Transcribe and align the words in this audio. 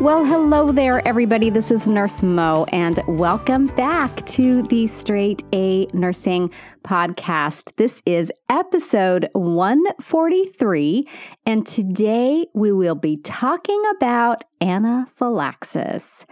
Well, 0.00 0.24
hello 0.24 0.72
there, 0.72 1.06
everybody. 1.06 1.50
This 1.50 1.70
is 1.70 1.86
Nurse 1.86 2.22
Mo, 2.22 2.64
and 2.72 2.98
welcome 3.06 3.66
back 3.66 4.24
to 4.28 4.62
the 4.62 4.86
Straight 4.86 5.44
A 5.52 5.88
Nursing 5.92 6.50
Podcast. 6.82 7.76
This 7.76 8.00
is 8.06 8.32
episode 8.48 9.28
143, 9.34 11.06
and 11.44 11.66
today 11.66 12.46
we 12.54 12.72
will 12.72 12.94
be 12.94 13.18
talking 13.18 13.82
about 13.94 14.42
anaphylaxis. 14.62 16.24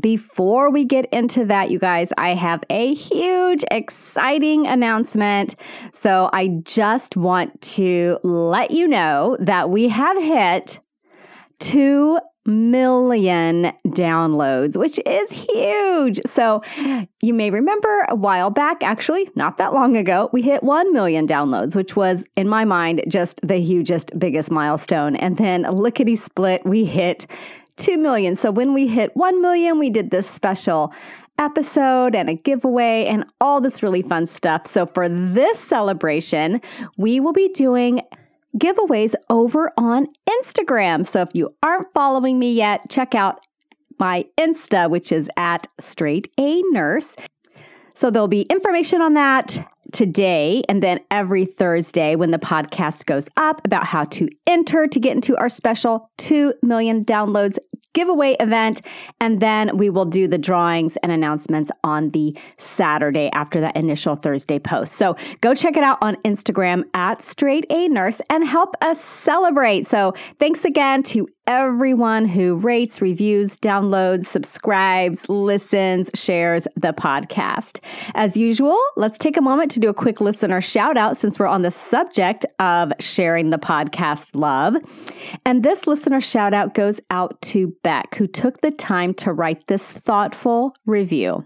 Before 0.00 0.72
we 0.72 0.84
get 0.84 1.06
into 1.12 1.44
that, 1.44 1.70
you 1.70 1.78
guys, 1.78 2.12
I 2.18 2.34
have 2.34 2.64
a 2.70 2.92
huge, 2.92 3.62
exciting 3.70 4.66
announcement. 4.66 5.54
So 5.92 6.28
I 6.32 6.48
just 6.64 7.16
want 7.16 7.60
to 7.76 8.18
let 8.24 8.72
you 8.72 8.88
know 8.88 9.36
that 9.38 9.70
we 9.70 9.90
have 9.90 10.20
hit 10.20 10.80
two 11.60 12.18
million 12.46 13.72
downloads, 13.86 14.76
which 14.76 14.98
is 15.06 15.30
huge. 15.30 16.20
So, 16.26 16.62
you 17.20 17.34
may 17.34 17.50
remember 17.50 18.06
a 18.08 18.14
while 18.14 18.50
back, 18.50 18.82
actually, 18.82 19.28
not 19.34 19.58
that 19.58 19.72
long 19.72 19.96
ago, 19.96 20.28
we 20.32 20.42
hit 20.42 20.62
1 20.62 20.92
million 20.92 21.26
downloads, 21.26 21.76
which 21.76 21.96
was, 21.96 22.24
in 22.36 22.48
my 22.48 22.64
mind, 22.64 23.04
just 23.08 23.40
the 23.42 23.56
hugest, 23.56 24.18
biggest 24.18 24.50
milestone. 24.50 25.16
And 25.16 25.36
then 25.36 25.62
lickety 25.62 26.16
split, 26.16 26.64
we 26.64 26.84
hit 26.84 27.26
2 27.76 27.96
million. 27.96 28.36
So, 28.36 28.50
when 28.50 28.74
we 28.74 28.88
hit 28.88 29.16
1 29.16 29.40
million, 29.40 29.78
we 29.78 29.90
did 29.90 30.10
this 30.10 30.28
special 30.28 30.92
episode 31.38 32.14
and 32.14 32.28
a 32.28 32.34
giveaway 32.34 33.06
and 33.06 33.24
all 33.40 33.60
this 33.60 33.82
really 33.82 34.02
fun 34.02 34.26
stuff. 34.26 34.66
So, 34.66 34.86
for 34.86 35.08
this 35.08 35.58
celebration, 35.58 36.60
we 36.96 37.20
will 37.20 37.32
be 37.32 37.48
doing 37.50 38.02
giveaways 38.58 39.14
over 39.30 39.72
on 39.76 40.06
Instagram. 40.28 41.06
So 41.06 41.22
if 41.22 41.30
you 41.34 41.54
aren't 41.62 41.92
following 41.92 42.38
me 42.38 42.52
yet, 42.52 42.82
check 42.90 43.14
out 43.14 43.40
my 43.98 44.24
Insta, 44.38 44.90
which 44.90 45.12
is 45.12 45.30
at 45.36 45.66
straight 45.78 46.28
A 46.38 46.62
nurse. 46.70 47.16
So 47.94 48.10
there'll 48.10 48.28
be 48.28 48.42
information 48.42 49.00
on 49.00 49.14
that 49.14 49.68
today 49.92 50.62
and 50.68 50.82
then 50.82 51.00
every 51.10 51.44
Thursday 51.44 52.16
when 52.16 52.30
the 52.30 52.38
podcast 52.38 53.04
goes 53.04 53.28
up 53.36 53.60
about 53.64 53.84
how 53.84 54.04
to 54.04 54.28
enter 54.46 54.86
to 54.86 54.98
get 54.98 55.14
into 55.14 55.36
our 55.36 55.48
special 55.48 56.10
2 56.18 56.54
million 56.62 57.04
downloads 57.04 57.58
giveaway 57.92 58.36
event. 58.40 58.82
And 59.20 59.40
then 59.40 59.76
we 59.76 59.90
will 59.90 60.04
do 60.04 60.26
the 60.28 60.38
drawings 60.38 60.96
and 61.02 61.12
announcements 61.12 61.70
on 61.84 62.10
the 62.10 62.36
Saturday 62.58 63.30
after 63.32 63.60
that 63.60 63.76
initial 63.76 64.16
Thursday 64.16 64.58
post. 64.58 64.94
So 64.94 65.16
go 65.40 65.54
check 65.54 65.76
it 65.76 65.84
out 65.84 65.98
on 66.00 66.16
Instagram 66.24 66.84
at 66.94 67.22
straight 67.22 67.66
A 67.70 67.88
nurse 67.88 68.20
and 68.30 68.46
help 68.46 68.76
us 68.80 69.02
celebrate. 69.02 69.86
So 69.86 70.14
thanks 70.38 70.64
again 70.64 71.02
to 71.04 71.28
everyone 71.46 72.24
who 72.24 72.54
rates, 72.54 73.00
reviews, 73.00 73.56
downloads, 73.56 74.26
subscribes, 74.26 75.28
listens, 75.28 76.08
shares 76.14 76.68
the 76.76 76.92
podcast. 76.92 77.80
As 78.14 78.36
usual, 78.36 78.78
let's 78.96 79.18
take 79.18 79.36
a 79.36 79.40
moment 79.40 79.70
to 79.72 79.80
do 79.80 79.88
a 79.88 79.94
quick 79.94 80.20
listener 80.20 80.60
shout 80.60 80.96
out 80.96 81.16
since 81.16 81.38
we're 81.38 81.48
on 81.48 81.62
the 81.62 81.70
subject 81.70 82.46
of 82.60 82.92
sharing 83.00 83.50
the 83.50 83.58
podcast 83.58 84.30
love. 84.34 84.76
And 85.44 85.64
this 85.64 85.86
listener 85.86 86.20
shout 86.20 86.54
out 86.54 86.74
goes 86.74 87.00
out 87.10 87.40
to 87.42 87.74
Beck, 87.82 88.14
who 88.14 88.26
took 88.26 88.60
the 88.60 88.70
time 88.70 89.12
to 89.14 89.32
write 89.32 89.66
this 89.66 89.90
thoughtful 89.90 90.74
review. 90.86 91.44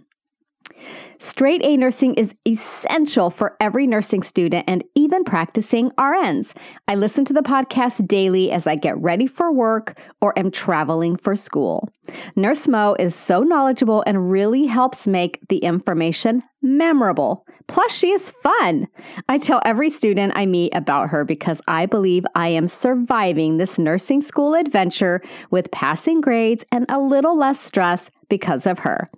Straight 1.19 1.63
A 1.65 1.77
nursing 1.77 2.15
is 2.15 2.35
essential 2.47 3.31
for 3.31 3.57
every 3.59 3.87
nursing 3.87 4.23
student 4.23 4.65
and 4.69 4.85
even 4.95 5.25
practicing 5.25 5.91
RNs. 5.93 6.55
I 6.89 6.95
listen 6.95 7.25
to 7.27 7.33
the 7.33 7.43
podcast 7.43 8.07
daily 8.07 8.51
as 8.51 8.67
I 8.67 8.77
get 8.77 8.99
ready 8.99 9.27
for 9.27 9.51
work 9.51 9.99
or 10.21 10.39
am 10.39 10.51
traveling 10.51 11.17
for 11.17 11.35
school. 11.35 11.89
Nurse 12.37 12.69
Mo 12.69 12.95
is 12.99 13.15
so 13.15 13.41
knowledgeable 13.43 14.05
and 14.07 14.31
really 14.31 14.67
helps 14.67 15.09
make 15.09 15.41
the 15.49 15.59
information 15.59 16.43
memorable. 16.63 17.47
Plus, 17.69 17.93
she 17.93 18.11
is 18.11 18.31
fun. 18.31 18.87
I 19.29 19.39
tell 19.39 19.61
every 19.65 19.91
student 19.91 20.35
I 20.37 20.47
meet 20.47 20.75
about 20.75 21.11
her 21.11 21.25
because 21.25 21.61
I 21.67 21.87
believe 21.87 22.25
I 22.35 22.49
am 22.49 22.69
surviving 22.69 23.57
this 23.57 23.79
nursing 23.79 24.23
school 24.23 24.55
adventure 24.55 25.21
with 25.51 25.71
passing 25.73 26.21
grades 26.21 26.65
and 26.71 26.87
a 26.89 27.01
little 27.01 27.37
less 27.37 27.61
stress 27.61 28.09
because 28.29 28.67
of 28.67 28.81
her. 28.81 29.09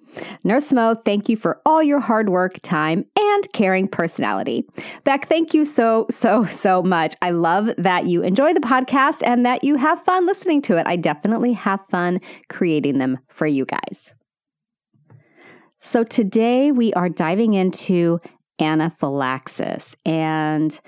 Nurse 0.45 0.73
Mo, 0.73 0.95
thank 1.05 1.29
you 1.29 1.37
for 1.37 1.61
all 1.67 1.83
your 1.89 2.01
hard 2.01 2.29
work, 2.29 2.61
time, 2.63 3.05
and 3.19 3.53
caring 3.53 3.89
personality. 3.89 4.65
Beck, 5.05 5.29
thank 5.29 5.55
you 5.55 5.65
so, 5.65 6.07
so, 6.11 6.45
so 6.45 6.83
much. 6.83 7.15
I 7.23 7.31
love 7.31 7.71
that 7.79 8.07
you 8.07 8.23
enjoy 8.23 8.55
the 8.55 8.61
podcast 8.61 9.23
and 9.25 9.45
that 9.45 9.65
you 9.65 9.77
have 9.77 10.01
fun 10.05 10.27
listening 10.27 10.63
to 10.63 10.77
it. 10.77 10.87
I 10.87 10.97
definitely 10.97 11.55
have 11.55 11.85
fun 11.87 12.21
creating 12.49 12.99
them 12.99 13.19
for 13.29 13.47
you 13.47 13.65
guys. 13.65 14.13
So, 15.81 16.05
today 16.05 16.73
we 16.73 16.93
are 16.95 17.09
diving 17.09 17.55
into 17.55 18.21
anaphylaxis. 18.61 19.97
And 20.05 20.79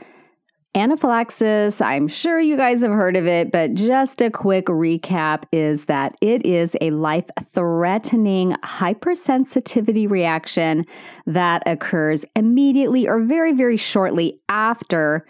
Anaphylaxis, 0.76 1.80
I'm 1.80 2.06
sure 2.06 2.38
you 2.38 2.56
guys 2.56 2.82
have 2.82 2.92
heard 2.92 3.16
of 3.16 3.26
it, 3.26 3.50
but 3.50 3.74
just 3.74 4.22
a 4.22 4.30
quick 4.30 4.66
recap 4.66 5.42
is 5.50 5.86
that 5.86 6.14
it 6.20 6.46
is 6.46 6.76
a 6.80 6.90
life 6.90 7.28
threatening 7.42 8.52
hypersensitivity 8.62 10.08
reaction 10.08 10.86
that 11.26 11.64
occurs 11.66 12.24
immediately 12.36 13.08
or 13.08 13.18
very, 13.18 13.52
very 13.52 13.76
shortly 13.76 14.40
after 14.48 15.26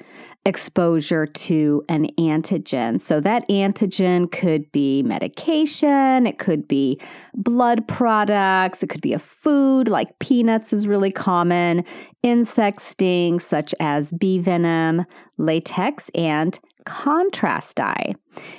exposure 0.47 1.27
to 1.27 1.83
an 1.89 2.09
antigen. 2.19 3.01
So 3.01 3.21
that 3.21 3.47
antigen 3.49 4.31
could 4.31 4.71
be 4.73 5.03
medication, 5.03 6.27
it 6.27 6.39
could 6.39 6.67
be 6.67 6.99
blood 7.35 7.87
products, 7.87 8.83
it 8.83 8.89
could 8.89 9.03
be 9.03 9.13
a 9.13 9.19
food 9.19 9.89
like 9.89 10.19
peanuts 10.19 10.73
is 10.73 10.87
really 10.87 11.13
common, 11.13 11.85
insect 12.23 12.81
stings 12.81 13.45
such 13.45 13.75
as 13.81 14.13
bee 14.13 14.39
venom, 14.39 15.05
latex, 15.37 16.11
and 16.15 16.59
contrast 16.85 17.77
dye. 17.77 18.15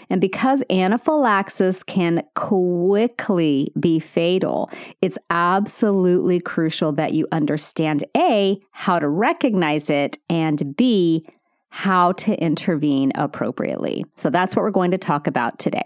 And 0.09 0.21
because 0.21 0.61
anaphylaxis 0.69 1.81
can 1.81 2.23
quickly 2.35 3.71
be 3.79 3.99
fatal, 3.99 4.69
it's 5.01 5.17
absolutely 5.31 6.39
crucial 6.39 6.91
that 6.93 7.13
you 7.13 7.27
understand 7.31 8.03
A, 8.15 8.59
how 8.71 8.99
to 8.99 9.09
recognize 9.09 9.89
it, 9.89 10.19
and 10.29 10.75
B, 10.75 11.25
how 11.71 12.11
to 12.11 12.35
intervene 12.35 13.11
appropriately. 13.15 14.05
So 14.15 14.29
that's 14.29 14.55
what 14.55 14.61
we're 14.61 14.71
going 14.71 14.91
to 14.91 14.97
talk 14.97 15.25
about 15.25 15.57
today. 15.57 15.83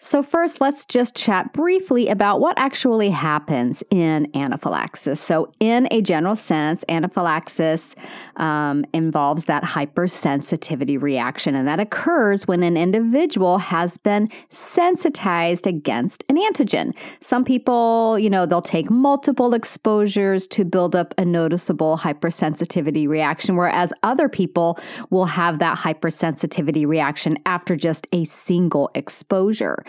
So, 0.00 0.22
first, 0.22 0.60
let's 0.60 0.84
just 0.84 1.16
chat 1.16 1.52
briefly 1.52 2.06
about 2.08 2.38
what 2.38 2.56
actually 2.56 3.10
happens 3.10 3.82
in 3.90 4.30
anaphylaxis. 4.32 5.20
So, 5.20 5.50
in 5.58 5.88
a 5.90 6.00
general 6.02 6.36
sense, 6.36 6.84
anaphylaxis 6.88 7.96
um, 8.36 8.84
involves 8.94 9.46
that 9.46 9.64
hypersensitivity 9.64 11.02
reaction, 11.02 11.56
and 11.56 11.66
that 11.66 11.80
occurs 11.80 12.46
when 12.46 12.62
an 12.62 12.76
individual 12.76 13.58
has 13.58 13.98
been 13.98 14.28
sensitized 14.50 15.66
against 15.66 16.22
an 16.28 16.36
antigen. 16.36 16.94
Some 17.18 17.44
people, 17.44 18.20
you 18.20 18.30
know, 18.30 18.46
they'll 18.46 18.62
take 18.62 18.90
multiple 18.90 19.52
exposures 19.52 20.46
to 20.48 20.64
build 20.64 20.94
up 20.94 21.12
a 21.18 21.24
noticeable 21.24 21.98
hypersensitivity 21.98 23.08
reaction, 23.08 23.56
whereas 23.56 23.92
other 24.04 24.28
people 24.28 24.78
will 25.10 25.26
have 25.26 25.58
that 25.58 25.76
hypersensitivity 25.76 26.86
reaction 26.86 27.36
after 27.46 27.74
just 27.74 28.06
a 28.12 28.24
single 28.24 28.92
exposure. 28.94 29.84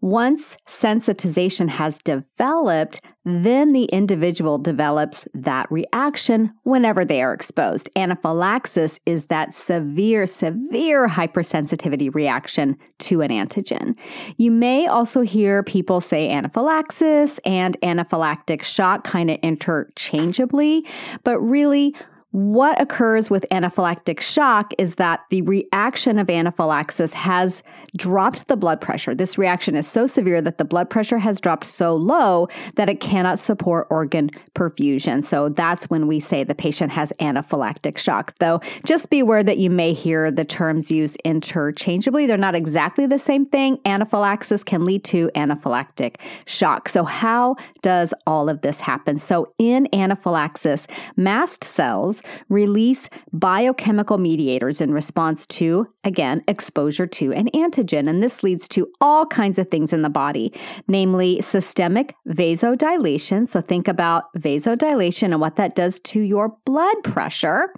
Once 0.00 0.56
sensitization 0.68 1.68
has 1.68 1.98
developed, 1.98 3.00
then 3.24 3.72
the 3.72 3.84
individual 3.86 4.58
develops 4.58 5.26
that 5.34 5.70
reaction 5.70 6.52
whenever 6.62 7.04
they 7.04 7.22
are 7.22 7.32
exposed. 7.32 7.90
Anaphylaxis 7.96 9.00
is 9.06 9.26
that 9.26 9.52
severe, 9.52 10.26
severe 10.26 11.08
hypersensitivity 11.08 12.14
reaction 12.14 12.76
to 12.98 13.22
an 13.22 13.30
antigen. 13.30 13.96
You 14.36 14.50
may 14.50 14.86
also 14.86 15.22
hear 15.22 15.62
people 15.62 16.00
say 16.00 16.30
anaphylaxis 16.30 17.40
and 17.44 17.80
anaphylactic 17.80 18.62
shock 18.62 19.02
kind 19.02 19.30
of 19.30 19.38
interchangeably, 19.42 20.86
but 21.24 21.40
really, 21.40 21.94
what 22.36 22.78
occurs 22.78 23.30
with 23.30 23.46
anaphylactic 23.50 24.20
shock 24.20 24.74
is 24.76 24.96
that 24.96 25.20
the 25.30 25.40
reaction 25.40 26.18
of 26.18 26.28
anaphylaxis 26.28 27.14
has 27.14 27.62
dropped 27.96 28.46
the 28.48 28.58
blood 28.58 28.78
pressure. 28.78 29.14
This 29.14 29.38
reaction 29.38 29.74
is 29.74 29.88
so 29.88 30.04
severe 30.04 30.42
that 30.42 30.58
the 30.58 30.64
blood 30.66 30.90
pressure 30.90 31.16
has 31.16 31.40
dropped 31.40 31.64
so 31.64 31.96
low 31.96 32.48
that 32.74 32.90
it 32.90 33.00
cannot 33.00 33.38
support 33.38 33.86
organ 33.88 34.28
perfusion. 34.54 35.24
So 35.24 35.48
that's 35.48 35.86
when 35.86 36.08
we 36.08 36.20
say 36.20 36.44
the 36.44 36.54
patient 36.54 36.92
has 36.92 37.10
anaphylactic 37.20 37.96
shock. 37.96 38.34
Though 38.38 38.60
just 38.84 39.08
be 39.08 39.20
aware 39.20 39.42
that 39.42 39.56
you 39.56 39.70
may 39.70 39.94
hear 39.94 40.30
the 40.30 40.44
terms 40.44 40.90
used 40.90 41.16
interchangeably. 41.24 42.26
They're 42.26 42.36
not 42.36 42.54
exactly 42.54 43.06
the 43.06 43.18
same 43.18 43.46
thing. 43.46 43.78
Anaphylaxis 43.86 44.62
can 44.62 44.84
lead 44.84 45.04
to 45.04 45.30
anaphylactic 45.34 46.16
shock. 46.44 46.90
So, 46.90 47.04
how 47.04 47.56
does 47.80 48.12
all 48.26 48.50
of 48.50 48.60
this 48.60 48.80
happen? 48.80 49.18
So, 49.18 49.46
in 49.58 49.88
anaphylaxis, 49.94 50.86
mast 51.16 51.64
cells 51.64 52.22
release 52.48 53.08
biochemical 53.32 54.18
mediators 54.18 54.80
in 54.80 54.92
response 54.92 55.46
to, 55.46 55.86
again, 56.04 56.42
exposure 56.48 57.06
to 57.06 57.32
an 57.32 57.48
antigen. 57.54 58.08
And 58.08 58.22
this 58.22 58.42
leads 58.42 58.68
to 58.68 58.88
all 59.00 59.26
kinds 59.26 59.58
of 59.58 59.68
things 59.68 59.92
in 59.92 60.02
the 60.02 60.08
body, 60.08 60.52
namely 60.88 61.40
systemic 61.42 62.14
vasodilation. 62.28 63.48
So 63.48 63.60
think 63.60 63.88
about 63.88 64.24
vasodilation 64.34 65.32
and 65.32 65.40
what 65.40 65.56
that 65.56 65.74
does 65.74 66.00
to 66.00 66.20
your 66.20 66.56
blood 66.64 66.96
pressure, 67.04 67.72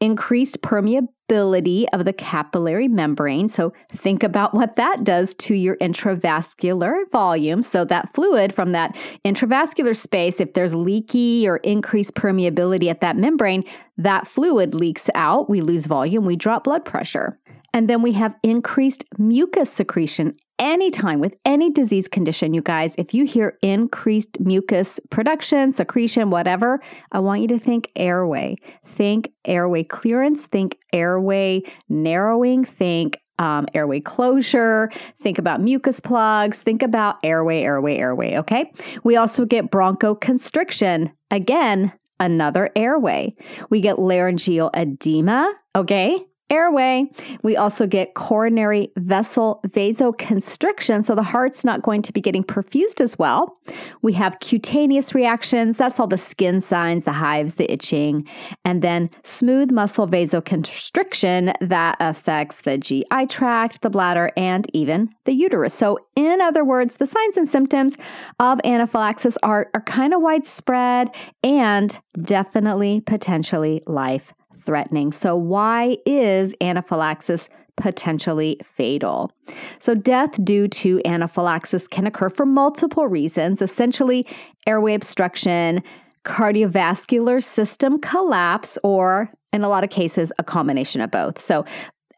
increased 0.00 0.62
permeability 0.62 1.08
of 1.30 2.04
the 2.04 2.14
capillary 2.16 2.88
membrane. 2.88 3.48
So 3.48 3.72
think 3.92 4.22
about 4.22 4.54
what 4.54 4.76
that 4.76 5.04
does 5.04 5.34
to 5.34 5.54
your 5.54 5.76
intravascular 5.76 7.10
volume. 7.10 7.62
So 7.62 7.84
that 7.84 8.14
fluid 8.14 8.54
from 8.54 8.72
that 8.72 8.96
intravascular 9.24 9.94
space, 9.94 10.40
if 10.40 10.54
there's 10.54 10.74
leaky 10.74 11.46
or 11.46 11.58
increased 11.58 12.14
permeability 12.14 12.88
at 12.88 13.00
that 13.02 13.16
membrane, 13.16 13.64
that 13.98 14.26
fluid 14.26 14.74
leaks 14.74 15.10
out. 15.14 15.50
We 15.50 15.60
lose 15.60 15.86
volume, 15.86 16.24
we 16.24 16.36
drop 16.36 16.64
blood 16.64 16.84
pressure. 16.84 17.38
And 17.74 17.88
then 17.88 18.00
we 18.00 18.12
have 18.12 18.34
increased 18.42 19.04
mucus 19.18 19.70
secretion 19.70 20.36
anytime 20.58 21.20
with 21.20 21.36
any 21.44 21.70
disease 21.70 22.08
condition, 22.08 22.54
you 22.54 22.62
guys, 22.62 22.94
if 22.98 23.14
you 23.14 23.24
hear 23.24 23.58
increased 23.62 24.40
mucus 24.40 25.00
production, 25.10 25.72
secretion, 25.72 26.30
whatever, 26.30 26.80
I 27.12 27.20
want 27.20 27.40
you 27.42 27.48
to 27.48 27.58
think 27.58 27.90
airway. 27.96 28.56
Think 28.86 29.32
airway 29.44 29.84
clearance, 29.84 30.46
think 30.46 30.78
airway 30.92 31.62
narrowing, 31.88 32.64
think 32.64 33.20
um, 33.38 33.66
airway 33.74 34.00
closure, 34.00 34.90
think 35.22 35.38
about 35.38 35.60
mucus 35.60 36.00
plugs, 36.00 36.62
think 36.62 36.82
about 36.82 37.16
airway, 37.22 37.62
airway, 37.62 37.96
airway, 37.96 38.36
okay? 38.36 38.72
We 39.04 39.16
also 39.16 39.44
get 39.44 39.70
bronchoconstriction. 39.70 41.12
Again, 41.30 41.92
another 42.18 42.70
airway. 42.74 43.34
We 43.70 43.80
get 43.80 43.98
laryngeal 43.98 44.70
edema, 44.74 45.52
okay? 45.76 46.18
Airway. 46.50 47.06
We 47.42 47.56
also 47.56 47.86
get 47.86 48.14
coronary 48.14 48.90
vessel 48.96 49.60
vasoconstriction, 49.66 51.04
so 51.04 51.14
the 51.14 51.22
heart's 51.22 51.64
not 51.64 51.82
going 51.82 52.02
to 52.02 52.12
be 52.12 52.20
getting 52.20 52.44
perfused 52.44 53.00
as 53.00 53.18
well. 53.18 53.56
We 54.02 54.12
have 54.14 54.40
cutaneous 54.40 55.14
reactions, 55.14 55.76
that's 55.76 56.00
all 56.00 56.06
the 56.06 56.18
skin 56.18 56.60
signs, 56.60 57.04
the 57.04 57.12
hives, 57.12 57.56
the 57.56 57.70
itching, 57.70 58.26
and 58.64 58.82
then 58.82 59.10
smooth 59.24 59.70
muscle 59.70 60.06
vasoconstriction 60.06 61.54
that 61.60 61.96
affects 62.00 62.62
the 62.62 62.78
GI 62.78 63.26
tract, 63.28 63.82
the 63.82 63.90
bladder, 63.90 64.30
and 64.36 64.66
even 64.72 65.10
the 65.24 65.32
uterus. 65.32 65.74
So, 65.74 65.98
in 66.16 66.40
other 66.40 66.64
words, 66.64 66.96
the 66.96 67.06
signs 67.06 67.36
and 67.36 67.48
symptoms 67.48 67.96
of 68.40 68.60
anaphylaxis 68.64 69.36
are, 69.42 69.68
are 69.74 69.82
kind 69.82 70.14
of 70.14 70.22
widespread 70.22 71.14
and 71.42 71.98
definitely 72.24 73.00
potentially 73.00 73.82
life 73.86 74.32
threatening. 74.68 75.12
So, 75.12 75.34
why 75.34 75.96
is 76.04 76.54
anaphylaxis 76.60 77.48
potentially 77.78 78.60
fatal? 78.62 79.32
So, 79.78 79.94
death 79.94 80.32
due 80.44 80.68
to 80.68 81.00
anaphylaxis 81.06 81.88
can 81.88 82.06
occur 82.06 82.28
for 82.28 82.44
multiple 82.44 83.06
reasons, 83.06 83.62
essentially, 83.62 84.26
airway 84.66 84.92
obstruction, 84.92 85.82
cardiovascular 86.26 87.42
system 87.42 87.98
collapse, 87.98 88.76
or 88.82 89.32
in 89.54 89.64
a 89.64 89.70
lot 89.70 89.84
of 89.84 89.88
cases, 89.88 90.30
a 90.38 90.44
combination 90.44 91.00
of 91.00 91.10
both. 91.10 91.40
So, 91.40 91.64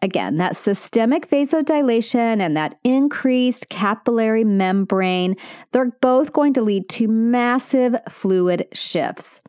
again, 0.02 0.38
that 0.38 0.56
systemic 0.56 1.30
vasodilation 1.30 2.40
and 2.40 2.56
that 2.56 2.80
increased 2.82 3.68
capillary 3.68 4.42
membrane, 4.42 5.36
they're 5.70 5.92
both 6.00 6.32
going 6.32 6.52
to 6.54 6.62
lead 6.62 6.88
to 6.88 7.06
massive 7.06 7.94
fluid 8.08 8.66
shifts. 8.72 9.40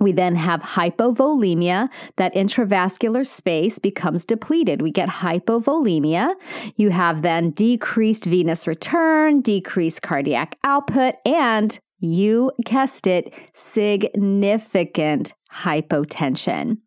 We 0.00 0.12
then 0.12 0.34
have 0.34 0.62
hypovolemia. 0.62 1.88
That 2.16 2.34
intravascular 2.34 3.26
space 3.26 3.78
becomes 3.78 4.24
depleted. 4.24 4.82
We 4.82 4.90
get 4.90 5.08
hypovolemia. 5.08 6.34
You 6.76 6.90
have 6.90 7.22
then 7.22 7.50
decreased 7.50 8.24
venous 8.24 8.66
return, 8.66 9.42
decreased 9.42 10.02
cardiac 10.02 10.56
output, 10.64 11.16
and 11.26 11.78
you 12.00 12.50
guessed 12.64 13.06
it, 13.06 13.32
significant 13.52 15.34
hypotension. 15.52 16.78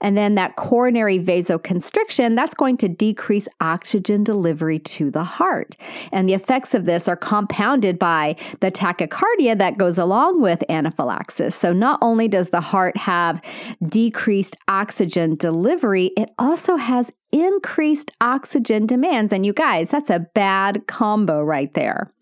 And 0.00 0.16
then 0.16 0.34
that 0.36 0.56
coronary 0.56 1.18
vasoconstriction, 1.18 2.36
that's 2.36 2.54
going 2.54 2.76
to 2.78 2.88
decrease 2.88 3.48
oxygen 3.60 4.24
delivery 4.24 4.78
to 4.80 5.10
the 5.10 5.24
heart. 5.24 5.76
And 6.12 6.28
the 6.28 6.34
effects 6.34 6.74
of 6.74 6.84
this 6.84 7.08
are 7.08 7.16
compounded 7.16 7.98
by 7.98 8.36
the 8.60 8.70
tachycardia 8.70 9.58
that 9.58 9.78
goes 9.78 9.98
along 9.98 10.40
with 10.40 10.62
anaphylaxis. 10.68 11.54
So 11.54 11.72
not 11.72 11.98
only 12.02 12.28
does 12.28 12.50
the 12.50 12.60
heart 12.60 12.96
have 12.96 13.42
decreased 13.88 14.56
oxygen 14.68 15.36
delivery, 15.36 16.12
it 16.16 16.30
also 16.38 16.76
has 16.76 17.12
increased 17.32 18.10
oxygen 18.20 18.86
demands. 18.86 19.32
And 19.32 19.44
you 19.44 19.52
guys, 19.52 19.90
that's 19.90 20.10
a 20.10 20.20
bad 20.20 20.86
combo 20.86 21.42
right 21.42 21.72
there. 21.74 22.12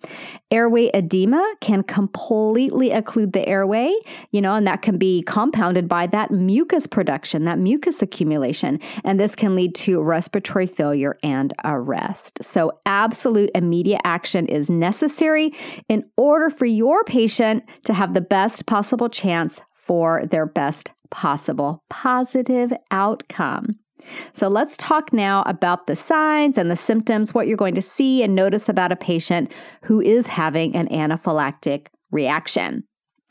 Airway 0.50 0.90
edema 0.94 1.54
can 1.60 1.82
completely 1.82 2.90
occlude 2.90 3.32
the 3.32 3.46
airway, 3.46 3.92
you 4.30 4.40
know, 4.40 4.54
and 4.54 4.66
that 4.66 4.82
can 4.82 4.98
be 4.98 5.22
compounded 5.22 5.88
by 5.88 6.06
that 6.08 6.30
mucus 6.30 6.86
production, 6.86 7.44
that 7.44 7.58
mucus 7.58 8.00
accumulation. 8.00 8.80
And 9.04 9.18
this 9.18 9.34
can 9.34 9.54
lead 9.54 9.74
to 9.76 10.00
respiratory 10.00 10.66
failure 10.66 11.18
and 11.22 11.52
arrest. 11.64 12.42
So, 12.42 12.78
absolute 12.86 13.50
immediate 13.54 14.00
action 14.04 14.46
is 14.46 14.70
necessary 14.70 15.52
in 15.88 16.08
order 16.16 16.50
for 16.50 16.66
your 16.66 17.04
patient 17.04 17.64
to 17.84 17.92
have 17.92 18.14
the 18.14 18.20
best 18.20 18.66
possible 18.66 19.08
chance 19.08 19.60
for 19.74 20.24
their 20.26 20.46
best 20.46 20.92
possible 21.10 21.82
positive 21.90 22.72
outcome. 22.90 23.76
So 24.32 24.48
let's 24.48 24.76
talk 24.76 25.12
now 25.12 25.42
about 25.46 25.86
the 25.86 25.96
signs 25.96 26.58
and 26.58 26.70
the 26.70 26.76
symptoms, 26.76 27.34
what 27.34 27.46
you're 27.46 27.56
going 27.56 27.74
to 27.74 27.82
see 27.82 28.22
and 28.22 28.34
notice 28.34 28.68
about 28.68 28.92
a 28.92 28.96
patient 28.96 29.52
who 29.82 30.00
is 30.00 30.26
having 30.26 30.74
an 30.74 30.88
anaphylactic 30.88 31.86
reaction. 32.10 32.84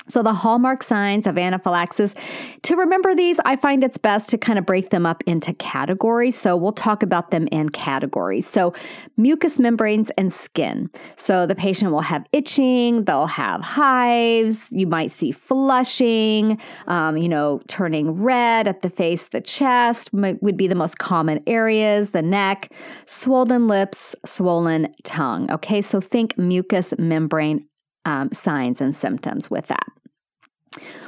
So, 0.10 0.24
the 0.24 0.34
hallmark 0.34 0.84
signs 0.84 1.28
of 1.28 1.38
anaphylaxis, 1.38 2.16
to 2.64 2.76
remember 2.76 3.16
these, 3.16 3.40
I 3.46 3.56
find 3.56 3.84
it's 3.84 3.98
best 3.98 4.30
to 4.30 4.38
kind 4.38 4.58
of 4.58 4.66
break 4.66 4.90
them 4.90 5.06
up 5.06 5.24
into 5.28 5.54
categories. 5.54 6.38
So, 6.38 6.58
we'll 6.58 6.72
talk 6.72 7.04
about 7.04 7.32
them 7.32 7.48
in 7.52 7.70
categories. 7.70 8.48
So, 8.48 8.74
mucous 9.18 9.60
membranes 9.60 10.10
and 10.18 10.34
skin. 10.34 10.90
So, 11.16 11.46
the 11.46 11.56
patient 11.56 11.92
will 11.92 12.02
have 12.02 12.26
itching, 12.32 13.06
they'll 13.06 13.28
have 13.28 13.62
hives, 13.62 14.68
you 14.72 14.88
might 14.88 15.12
see 15.12 15.32
flushing, 15.32 16.60
um, 16.88 17.16
you 17.18 17.30
know, 17.30 17.62
turning 17.68 18.12
red 18.12 18.68
at 18.68 18.82
the 18.82 18.90
face, 18.90 19.28
the 19.28 19.42
chest 19.42 20.10
would 20.14 20.58
be 20.58 20.68
the 20.68 20.76
most 20.76 20.98
common 20.98 21.44
areas, 21.48 22.12
the 22.12 22.22
neck, 22.22 22.72
swollen 23.06 23.68
lips, 23.68 24.16
swollen 24.26 24.94
tongue. 25.04 25.52
Okay, 25.52 25.82
so 25.82 26.02
think 26.02 26.38
mucous 26.38 26.94
membrane 26.98 27.68
um, 28.06 28.32
signs 28.32 28.82
and 28.82 28.96
symptoms 28.96 29.50
with 29.50 29.68
that. 29.68 29.86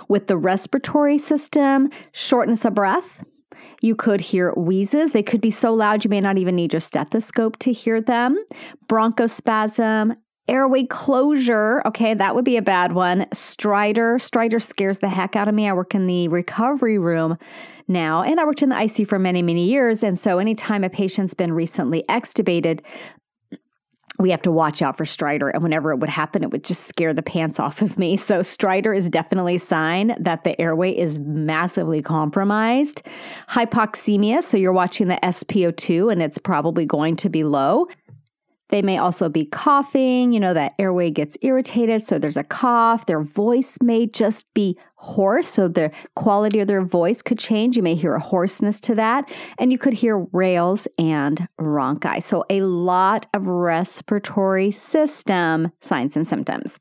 With 0.08 0.28
the 0.28 0.38
respiratory 0.38 1.18
system, 1.18 1.90
shortness 2.12 2.66
of 2.66 2.75
breath. 2.75 3.24
You 3.82 3.96
could 3.96 4.22
hear 4.22 4.54
wheezes. 4.54 5.12
They 5.12 5.24
could 5.24 5.42
be 5.42 5.51
so 5.51 5.74
loud 5.74 6.04
you 6.04 6.10
may 6.10 6.22
not 6.22 6.38
even 6.38 6.56
need 6.56 6.74
your 6.74 6.80
stethoscope 6.80 7.58
to 7.60 7.72
hear 7.72 8.00
them. 8.00 8.38
Bronchospasm, 8.88 10.16
airway 10.48 10.86
closure. 10.86 11.82
Okay, 11.88 12.13
that 12.13 12.36
would 12.36 12.46
be 12.46 12.58
a 12.58 12.62
bad 12.62 12.94
one. 12.94 13.25
Stridor. 13.34 14.18
Stridor 14.20 14.62
scares 14.62 15.00
the 15.00 15.10
heck 15.10 15.36
out 15.36 15.48
of 15.48 15.56
me. 15.56 15.68
I 15.68 15.74
work 15.74 15.96
in 15.96 16.08
the 16.08 16.28
recovery 16.28 17.00
room 17.00 17.38
now, 17.88 18.22
and 18.22 18.40
I 18.40 18.46
worked 18.46 18.62
in 18.62 18.70
the 18.70 18.75
ICU 18.75 19.08
for 19.08 19.18
many, 19.18 19.42
many 19.42 19.66
years. 19.66 20.04
And 20.04 20.20
so, 20.20 20.40
anytime 20.40 20.84
a 20.84 20.90
patient's 20.90 21.34
been 21.34 21.54
recently 21.54 22.04
extubated, 22.08 22.82
we 24.22 24.32
have 24.32 24.42
to 24.44 24.51
watch 24.51 24.82
out 24.82 24.98
for 24.98 25.06
stridor. 25.06 25.51
And 25.54 25.63
whenever 25.63 25.92
it 25.92 25.98
would 25.98 26.10
happen, 26.10 26.44
it 26.44 26.51
would 26.51 26.63
just 26.63 26.86
scare 26.86 27.13
the 27.13 27.24
pants 27.24 27.60
off 27.60 27.82
of 27.82 27.98
me. 27.98 28.18
So, 28.18 28.42
stridor 28.42 28.96
is 28.96 29.10
definitely 29.10 29.56
a 29.56 29.60
sign 29.60 30.16
that 30.20 30.44
the 30.44 30.60
airway 30.60 30.98
is 30.98 31.20
massively 31.20 32.01
compromised. 32.01 33.01
Hypoxemia, 33.50 34.44
so 34.44 34.58
you're 34.58 34.74
watching 34.74 35.08
the 35.08 35.20
SpO2 35.24 36.12
and 36.12 36.22
it's 36.22 36.38
probably 36.38 36.86
going 36.86 37.16
to 37.18 37.30
be 37.30 37.44
low. 37.44 37.88
They 38.70 38.82
may 38.82 38.98
also 38.98 39.28
be 39.28 39.46
coughing, 39.46 40.32
you 40.32 40.40
know, 40.40 40.54
that 40.54 40.74
airway 40.80 41.12
gets 41.12 41.38
irritated, 41.42 42.06
so 42.06 42.18
there's 42.18 42.38
a 42.38 42.44
cough. 42.44 43.06
Their 43.06 43.22
voice 43.22 43.78
may 43.84 44.08
just 44.08 44.46
be 44.54 44.78
hoarse, 45.01 45.48
so 45.48 45.67
the 45.67 45.91
quality 46.15 46.60
of 46.60 46.67
their 46.67 46.84
voice 46.84 47.22
could 47.22 47.39
change. 47.39 47.75
You 47.75 47.84
may 47.84 47.96
hear 47.96 48.13
a 48.13 48.20
hoarseness 48.20 48.79
to 48.81 48.96
that, 48.96 49.29
and 49.58 49.72
you 49.72 49.77
could 49.77 49.93
hear 49.93 50.25
rales 50.31 50.88
and 50.98 51.48
rhonchi. 51.60 52.22
So, 52.24 52.46
a 52.50 52.62
lot 52.62 53.27
of 53.34 53.48
respiratory 53.48 54.72
system 54.72 55.72
signs 55.79 56.15
and 56.15 56.27
symptoms. 56.27 56.79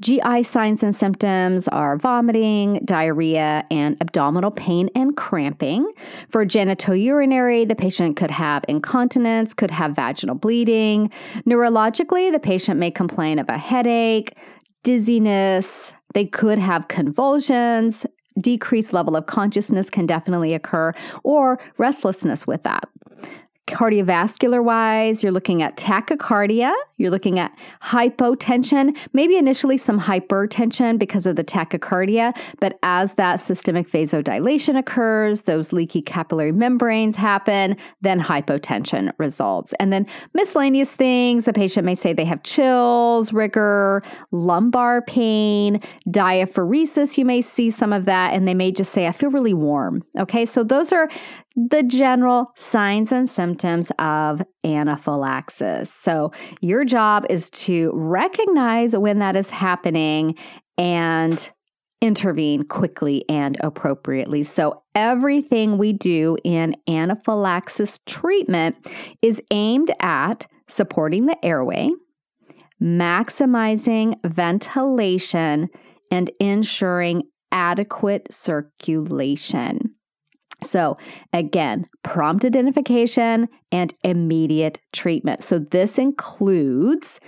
GI 0.00 0.42
signs 0.42 0.82
and 0.82 0.96
symptoms 0.96 1.68
are 1.68 1.96
vomiting, 1.96 2.80
diarrhea, 2.84 3.64
and 3.70 3.96
abdominal 4.00 4.50
pain 4.50 4.90
and 4.96 5.16
cramping. 5.16 5.92
For 6.28 6.44
genitourinary, 6.44 7.68
the 7.68 7.76
patient 7.76 8.16
could 8.16 8.32
have 8.32 8.64
incontinence, 8.68 9.54
could 9.54 9.70
have 9.70 9.94
vaginal 9.94 10.34
bleeding. 10.34 11.10
Neurologically, 11.46 12.32
the 12.32 12.40
patient 12.40 12.80
may 12.80 12.90
complain 12.90 13.38
of 13.38 13.48
a 13.48 13.58
headache, 13.58 14.36
dizziness, 14.82 15.92
they 16.14 16.24
could 16.26 16.58
have 16.58 16.88
convulsions, 16.88 18.06
decreased 18.40 18.92
level 18.92 19.16
of 19.16 19.26
consciousness 19.26 19.90
can 19.90 20.06
definitely 20.06 20.54
occur, 20.54 20.92
or 21.22 21.58
restlessness 21.78 22.46
with 22.46 22.62
that. 22.62 22.88
Cardiovascular 23.68 24.62
wise, 24.62 25.22
you're 25.22 25.30
looking 25.30 25.62
at 25.62 25.76
tachycardia, 25.76 26.72
you're 26.96 27.12
looking 27.12 27.38
at 27.38 27.56
hypotension, 27.80 28.96
maybe 29.12 29.36
initially 29.36 29.78
some 29.78 30.00
hypertension 30.00 30.98
because 30.98 31.26
of 31.26 31.36
the 31.36 31.44
tachycardia, 31.44 32.36
but 32.58 32.76
as 32.82 33.14
that 33.14 33.36
systemic 33.36 33.88
vasodilation 33.88 34.76
occurs, 34.76 35.42
those 35.42 35.72
leaky 35.72 36.02
capillary 36.02 36.50
membranes 36.50 37.14
happen, 37.14 37.76
then 38.00 38.20
hypotension 38.20 39.12
results. 39.18 39.72
And 39.78 39.92
then 39.92 40.06
miscellaneous 40.34 40.96
things, 40.96 41.44
the 41.44 41.52
patient 41.52 41.86
may 41.86 41.94
say 41.94 42.12
they 42.12 42.24
have 42.24 42.42
chills, 42.42 43.32
rigor, 43.32 44.02
lumbar 44.32 45.02
pain, 45.02 45.80
diaphoresis, 46.08 47.16
you 47.16 47.24
may 47.24 47.40
see 47.40 47.70
some 47.70 47.92
of 47.92 48.06
that, 48.06 48.34
and 48.34 48.48
they 48.48 48.54
may 48.54 48.72
just 48.72 48.90
say, 48.90 49.06
I 49.06 49.12
feel 49.12 49.30
really 49.30 49.54
warm. 49.54 50.02
Okay, 50.18 50.44
so 50.44 50.64
those 50.64 50.92
are 50.92 51.08
the 51.56 51.82
general 51.82 52.52
signs 52.56 53.12
and 53.12 53.28
symptoms 53.28 53.90
of 53.98 54.42
anaphylaxis. 54.64 55.92
So, 55.92 56.32
your 56.60 56.84
job 56.84 57.26
is 57.28 57.50
to 57.50 57.90
recognize 57.94 58.96
when 58.96 59.18
that 59.18 59.36
is 59.36 59.50
happening 59.50 60.36
and 60.78 61.50
intervene 62.00 62.64
quickly 62.64 63.24
and 63.28 63.56
appropriately. 63.60 64.42
So, 64.42 64.82
everything 64.94 65.78
we 65.78 65.92
do 65.92 66.36
in 66.44 66.76
anaphylaxis 66.88 67.98
treatment 68.06 68.76
is 69.20 69.40
aimed 69.50 69.90
at 70.00 70.46
supporting 70.68 71.26
the 71.26 71.44
airway, 71.44 71.90
maximizing 72.80 74.14
ventilation, 74.24 75.68
and 76.10 76.30
ensuring 76.40 77.22
adequate 77.52 78.32
circulation. 78.32 79.91
So, 80.62 80.96
again, 81.32 81.86
prompt 82.02 82.44
identification 82.44 83.48
and 83.70 83.94
immediate 84.04 84.78
treatment. 84.92 85.42
So, 85.42 85.58
this 85.58 85.98
includes 85.98 87.20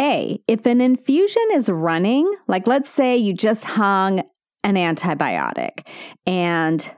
A, 0.00 0.40
if 0.48 0.66
an 0.66 0.80
infusion 0.80 1.42
is 1.52 1.68
running, 1.68 2.30
like 2.48 2.66
let's 2.66 2.90
say 2.90 3.16
you 3.16 3.34
just 3.34 3.64
hung 3.64 4.22
an 4.64 4.74
antibiotic 4.74 5.86
and 6.26 6.90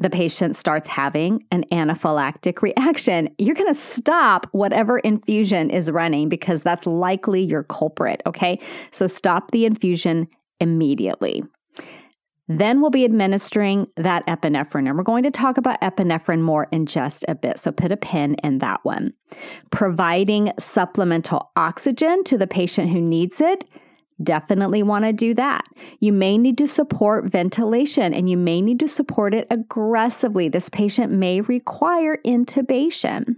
the 0.00 0.10
patient 0.10 0.54
starts 0.54 0.88
having 0.88 1.44
an 1.50 1.64
anaphylactic 1.72 2.62
reaction, 2.62 3.28
you're 3.38 3.54
going 3.54 3.72
to 3.72 3.74
stop 3.74 4.46
whatever 4.52 4.98
infusion 5.00 5.70
is 5.70 5.90
running 5.90 6.28
because 6.28 6.62
that's 6.62 6.86
likely 6.86 7.42
your 7.42 7.64
culprit. 7.64 8.22
Okay. 8.24 8.60
So 8.92 9.06
stop 9.06 9.50
the 9.50 9.64
infusion 9.64 10.28
immediately. 10.60 11.42
Then 12.48 12.80
we'll 12.80 12.90
be 12.90 13.04
administering 13.04 13.88
that 13.96 14.26
epinephrine. 14.26 14.88
And 14.88 14.96
we're 14.96 15.02
going 15.02 15.24
to 15.24 15.30
talk 15.30 15.58
about 15.58 15.80
epinephrine 15.82 16.40
more 16.40 16.66
in 16.72 16.86
just 16.86 17.24
a 17.28 17.34
bit. 17.34 17.58
So 17.58 17.70
put 17.70 17.92
a 17.92 17.96
pin 17.96 18.36
in 18.42 18.58
that 18.58 18.80
one. 18.84 19.12
Providing 19.70 20.52
supplemental 20.58 21.50
oxygen 21.56 22.24
to 22.24 22.38
the 22.38 22.46
patient 22.46 22.90
who 22.90 23.02
needs 23.02 23.40
it. 23.42 23.66
Definitely 24.22 24.82
want 24.82 25.04
to 25.04 25.12
do 25.12 25.34
that. 25.34 25.64
You 26.00 26.12
may 26.12 26.38
need 26.38 26.58
to 26.58 26.66
support 26.66 27.26
ventilation 27.26 28.12
and 28.14 28.28
you 28.28 28.36
may 28.36 28.60
need 28.62 28.80
to 28.80 28.88
support 28.88 29.34
it 29.34 29.46
aggressively. 29.50 30.48
This 30.48 30.68
patient 30.68 31.12
may 31.12 31.42
require 31.42 32.18
intubation. 32.26 33.36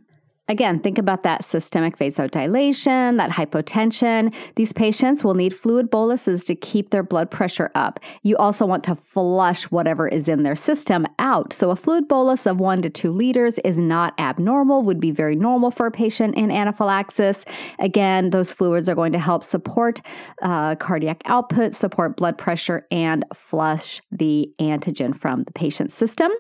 Again, 0.51 0.81
think 0.81 0.99
about 0.99 1.23
that 1.23 1.45
systemic 1.45 1.97
vasodilation, 1.97 3.19
that 3.19 3.31
hypotension. 3.31 4.35
These 4.57 4.73
patients 4.73 5.23
will 5.23 5.35
need 5.35 5.55
fluid 5.55 5.89
boluses 5.93 6.45
to 6.47 6.57
keep 6.57 6.91
their 6.91 7.05
blood 7.05 7.31
pressure 7.31 7.71
up. 7.77 8.01
You 8.25 8.37
also 8.37 8.67
want 8.67 8.83
to 8.85 8.97
flush 8.97 9.71
whatever 9.71 10.09
is 10.09 10.29
in 10.29 10.43
their 10.43 10.57
system 10.57 11.07
out. 11.21 11.53
So, 11.53 11.71
a 11.71 11.77
fluid 11.77 12.09
bolus 12.09 12.47
of 12.47 12.59
one 12.59 12.83
to 12.83 12.91
two 12.91 13.13
liters 13.13 13.61
is 13.61 13.79
not 13.79 14.19
abnormal, 14.19 14.83
would 14.83 14.99
be 14.99 15.13
very 15.13 15.37
normal 15.37 15.71
for 15.71 15.87
a 15.87 15.93
patient 15.93 16.35
in 16.35 16.51
anaphylaxis. 16.51 17.45
Again, 17.79 18.31
those 18.31 18.53
fluids 18.53 18.89
are 18.89 18.97
going 18.97 19.13
to 19.13 19.21
help 19.21 19.45
support 19.45 20.01
uh, 20.43 20.75
cardiac 20.75 21.23
output, 21.27 21.77
support 21.77 22.17
blood 22.17 22.37
pressure, 22.37 22.89
and 22.91 23.25
flush 23.33 24.03
the 24.11 24.53
antigen 24.59 25.17
from 25.17 25.45
the 25.45 25.53
patient's 25.53 25.95
system. 25.95 26.33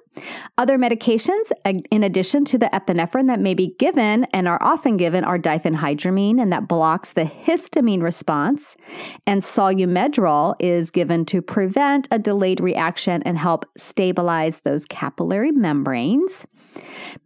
Other 0.59 0.77
medications, 0.77 1.51
in 1.65 2.03
addition 2.03 2.45
to 2.47 2.59
the 2.59 2.69
epinephrine 2.73 3.29
that 3.29 3.41
may 3.41 3.55
be 3.55 3.75
given 3.79 4.25
and 4.35 4.49
are 4.49 4.63
often 4.63 4.97
given, 4.97 5.25
are 5.25 5.39
diphenhydramine, 5.39 6.43
and 6.43 6.53
that 6.53 6.69
blocks 6.69 7.13
the 7.13 7.25
histamine 7.25 8.03
response. 8.03 8.77
And 9.27 9.41
Solu-Medrol 9.41 10.57
is 10.59 10.91
given 10.91 11.25
to 11.27 11.41
prevent 11.41 12.09
a 12.11 12.19
delayed 12.19 12.61
reaction 12.61 13.23
and 13.23 13.39
help 13.39 13.65
stabilize 13.79 14.61
those 14.61 14.85
capillary 14.85 15.53
membranes. 15.53 16.47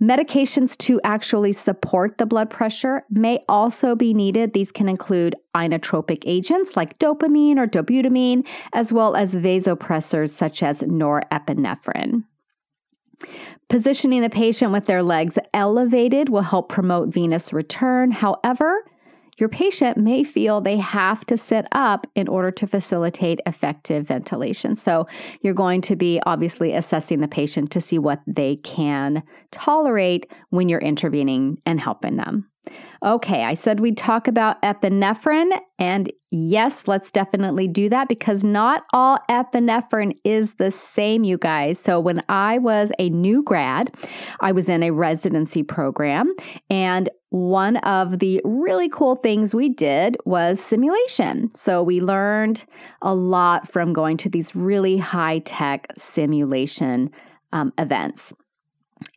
Medications 0.00 0.76
to 0.78 1.00
actually 1.04 1.52
support 1.52 2.18
the 2.18 2.26
blood 2.26 2.50
pressure 2.50 3.04
may 3.10 3.40
also 3.48 3.94
be 3.94 4.14
needed. 4.14 4.52
These 4.52 4.72
can 4.72 4.88
include 4.88 5.36
inotropic 5.54 6.22
agents 6.26 6.76
like 6.76 6.98
dopamine 6.98 7.58
or 7.58 7.66
dobutamine, 7.66 8.46
as 8.72 8.92
well 8.92 9.16
as 9.16 9.34
vasopressors 9.34 10.30
such 10.30 10.62
as 10.62 10.82
norepinephrine. 10.82 12.24
Positioning 13.68 14.22
the 14.22 14.30
patient 14.30 14.72
with 14.72 14.86
their 14.86 15.02
legs 15.02 15.38
elevated 15.52 16.28
will 16.28 16.42
help 16.42 16.68
promote 16.68 17.08
venous 17.08 17.52
return. 17.52 18.10
However, 18.10 18.84
your 19.36 19.48
patient 19.48 19.96
may 19.96 20.22
feel 20.22 20.60
they 20.60 20.76
have 20.76 21.24
to 21.26 21.36
sit 21.36 21.66
up 21.72 22.06
in 22.14 22.28
order 22.28 22.50
to 22.52 22.66
facilitate 22.66 23.40
effective 23.46 24.06
ventilation. 24.06 24.76
So, 24.76 25.08
you're 25.40 25.54
going 25.54 25.80
to 25.82 25.96
be 25.96 26.20
obviously 26.24 26.72
assessing 26.72 27.20
the 27.20 27.28
patient 27.28 27.72
to 27.72 27.80
see 27.80 27.98
what 27.98 28.20
they 28.26 28.56
can 28.56 29.24
tolerate 29.50 30.30
when 30.50 30.68
you're 30.68 30.78
intervening 30.78 31.60
and 31.66 31.80
helping 31.80 32.16
them. 32.16 32.48
Okay, 33.04 33.44
I 33.44 33.54
said 33.54 33.80
we'd 33.80 33.96
talk 33.96 34.28
about 34.28 34.60
epinephrine, 34.62 35.58
and 35.78 36.10
yes, 36.30 36.88
let's 36.88 37.10
definitely 37.10 37.68
do 37.68 37.88
that 37.90 38.08
because 38.08 38.42
not 38.42 38.84
all 38.92 39.18
epinephrine 39.30 40.16
is 40.24 40.54
the 40.54 40.70
same, 40.70 41.24
you 41.24 41.36
guys. 41.36 41.78
So, 41.78 42.00
when 42.00 42.22
I 42.28 42.58
was 42.58 42.92
a 42.98 43.10
new 43.10 43.42
grad, 43.42 43.94
I 44.40 44.52
was 44.52 44.68
in 44.68 44.82
a 44.82 44.90
residency 44.90 45.62
program, 45.62 46.32
and 46.70 47.10
one 47.30 47.76
of 47.78 48.20
the 48.20 48.40
really 48.44 48.88
cool 48.88 49.16
things 49.16 49.54
we 49.54 49.68
did 49.68 50.16
was 50.24 50.58
simulation. 50.58 51.50
So, 51.54 51.82
we 51.82 52.00
learned 52.00 52.64
a 53.02 53.14
lot 53.14 53.70
from 53.70 53.92
going 53.92 54.16
to 54.18 54.30
these 54.30 54.56
really 54.56 54.96
high 54.96 55.40
tech 55.40 55.88
simulation 55.98 57.10
um, 57.52 57.72
events. 57.78 58.32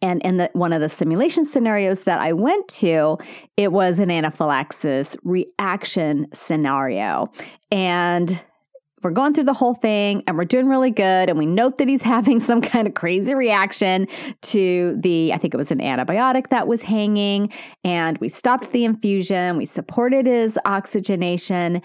And 0.02 0.22
in 0.24 0.38
the, 0.38 0.50
one 0.54 0.74
of 0.74 0.82
the 0.82 0.90
simulation 0.90 1.46
scenarios 1.46 2.04
that 2.04 2.20
I 2.20 2.34
went 2.34 2.68
to, 2.70 3.18
it 3.56 3.72
was 3.72 4.00
an 4.00 4.12
anaphylaxis 4.12 5.16
reaction 5.24 6.28
scenario. 6.34 7.32
And 7.72 8.40
we're 9.04 9.12
going 9.12 9.34
through 9.34 9.46
the 9.46 9.54
whole 9.54 9.76
thing 9.76 10.24
and 10.28 10.38
we're 10.38 10.46
doing 10.46 10.68
really 10.68 10.92
good. 10.92 11.30
And 11.30 11.38
we 11.38 11.46
note 11.46 11.78
that 11.78 11.88
he's 11.88 12.02
having 12.18 12.40
some 12.40 12.62
kind 12.62 12.88
of 12.88 12.94
crazy 12.94 13.34
reaction 13.34 14.08
to 14.44 14.98
the, 15.02 15.34
I 15.34 15.38
think 15.38 15.54
it 15.54 15.58
was 15.58 15.72
an 15.72 15.80
antibiotic 15.80 16.50
that 16.50 16.68
was 16.68 16.82
hanging. 16.82 17.54
And 17.84 18.18
we 18.18 18.30
stopped 18.30 18.72
the 18.72 18.86
infusion, 18.86 19.58
we 19.58 19.66
supported 19.66 20.26
his 20.26 20.58
oxygenation. 20.66 21.82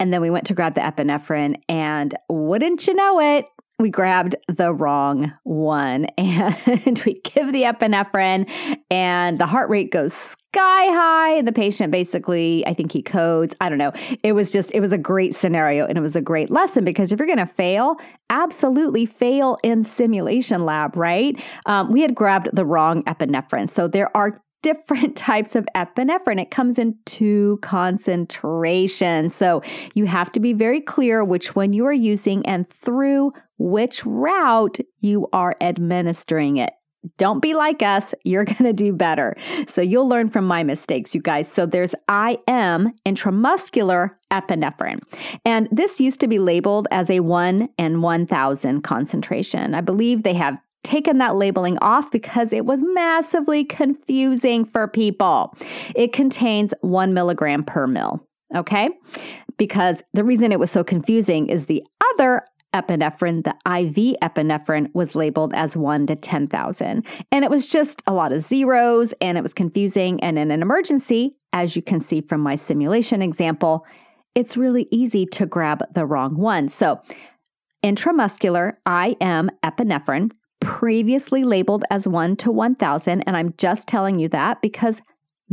And 0.00 0.12
then 0.12 0.20
we 0.20 0.30
went 0.30 0.46
to 0.46 0.54
grab 0.54 0.74
the 0.74 0.80
epinephrine. 0.80 1.60
And 1.68 2.14
wouldn't 2.28 2.88
you 2.88 2.94
know 2.94 3.20
it, 3.20 3.44
we 3.82 3.90
grabbed 3.90 4.36
the 4.48 4.72
wrong 4.72 5.32
one 5.42 6.04
and 6.16 7.02
we 7.04 7.20
give 7.24 7.52
the 7.52 7.62
epinephrine 7.64 8.48
and 8.90 9.38
the 9.38 9.46
heart 9.46 9.68
rate 9.68 9.90
goes 9.90 10.14
sky 10.14 10.36
high 10.54 11.32
and 11.34 11.48
the 11.48 11.52
patient 11.52 11.90
basically 11.90 12.64
i 12.66 12.72
think 12.72 12.92
he 12.92 13.02
codes 13.02 13.54
i 13.60 13.68
don't 13.68 13.78
know 13.78 13.92
it 14.22 14.32
was 14.32 14.50
just 14.50 14.70
it 14.72 14.80
was 14.80 14.92
a 14.92 14.98
great 14.98 15.34
scenario 15.34 15.84
and 15.86 15.98
it 15.98 16.00
was 16.00 16.14
a 16.14 16.20
great 16.20 16.50
lesson 16.50 16.84
because 16.84 17.10
if 17.10 17.18
you're 17.18 17.26
going 17.26 17.38
to 17.38 17.46
fail 17.46 17.96
absolutely 18.30 19.04
fail 19.04 19.58
in 19.64 19.82
simulation 19.82 20.64
lab 20.64 20.96
right 20.96 21.42
um, 21.66 21.90
we 21.90 22.02
had 22.02 22.14
grabbed 22.14 22.48
the 22.52 22.64
wrong 22.64 23.02
epinephrine 23.04 23.68
so 23.68 23.88
there 23.88 24.14
are 24.16 24.40
different 24.62 25.16
types 25.16 25.54
of 25.54 25.66
epinephrine. 25.74 26.40
It 26.40 26.50
comes 26.50 26.78
in 26.78 26.96
two 27.04 27.58
concentrations. 27.62 29.34
So 29.34 29.62
you 29.94 30.06
have 30.06 30.32
to 30.32 30.40
be 30.40 30.52
very 30.52 30.80
clear 30.80 31.24
which 31.24 31.54
one 31.54 31.72
you 31.72 31.84
are 31.86 31.92
using 31.92 32.46
and 32.46 32.68
through 32.70 33.32
which 33.62 34.04
route 34.04 34.78
you 35.00 35.28
are 35.32 35.56
administering 35.60 36.56
it. 36.56 36.72
Don't 37.16 37.40
be 37.40 37.54
like 37.54 37.82
us. 37.82 38.14
You're 38.24 38.44
going 38.52 38.64
to 38.64 38.72
do 38.72 38.92
better. 38.92 39.36
So 39.68 39.80
you'll 39.80 40.08
learn 40.08 40.28
from 40.28 40.46
my 40.46 40.62
mistakes, 40.62 41.14
you 41.14 41.20
guys. 41.20 41.50
So 41.50 41.66
there's 41.66 41.94
IM, 42.08 42.92
intramuscular 43.06 44.10
epinephrine. 44.30 45.00
And 45.44 45.68
this 45.70 46.00
used 46.00 46.20
to 46.20 46.28
be 46.28 46.38
labeled 46.38 46.88
as 46.90 47.10
a 47.10 47.20
1 47.20 47.68
and 47.78 48.02
1000 48.02 48.82
concentration. 48.82 49.74
I 49.74 49.80
believe 49.80 50.22
they 50.22 50.34
have 50.34 50.58
taken 50.84 51.18
that 51.18 51.36
labeling 51.36 51.78
off 51.80 52.10
because 52.10 52.52
it 52.52 52.66
was 52.66 52.82
massively 52.82 53.64
confusing 53.64 54.64
for 54.64 54.88
people. 54.88 55.56
It 55.94 56.12
contains 56.12 56.74
one 56.80 57.14
milligram 57.14 57.62
per 57.62 57.86
mil. 57.86 58.26
Okay. 58.54 58.90
Because 59.56 60.02
the 60.12 60.24
reason 60.24 60.50
it 60.50 60.58
was 60.58 60.70
so 60.70 60.82
confusing 60.82 61.48
is 61.48 61.66
the 61.66 61.84
other 62.14 62.42
epinephrine, 62.72 63.44
the 63.44 63.54
IV 63.66 64.16
epinephrine, 64.22 64.92
was 64.94 65.14
labeled 65.14 65.52
as 65.54 65.76
1 65.76 66.06
to 66.06 66.16
10,000. 66.16 67.06
And 67.30 67.44
it 67.44 67.50
was 67.50 67.68
just 67.68 68.02
a 68.06 68.12
lot 68.12 68.32
of 68.32 68.42
zeros 68.42 69.12
and 69.20 69.38
it 69.38 69.42
was 69.42 69.54
confusing. 69.54 70.22
And 70.22 70.38
in 70.38 70.50
an 70.50 70.62
emergency, 70.62 71.36
as 71.52 71.76
you 71.76 71.82
can 71.82 72.00
see 72.00 72.20
from 72.20 72.40
my 72.40 72.54
simulation 72.54 73.22
example, 73.22 73.86
it's 74.34 74.56
really 74.56 74.88
easy 74.90 75.26
to 75.26 75.46
grab 75.46 75.82
the 75.94 76.06
wrong 76.06 76.36
one. 76.36 76.68
So, 76.68 77.00
intramuscular 77.84 78.74
IM 78.86 79.50
epinephrine 79.62 80.30
previously 80.60 81.44
labeled 81.44 81.84
as 81.90 82.06
1 82.06 82.36
to 82.36 82.50
1000. 82.50 83.22
And 83.22 83.36
I'm 83.36 83.54
just 83.58 83.88
telling 83.88 84.18
you 84.18 84.28
that 84.28 84.62
because 84.62 85.02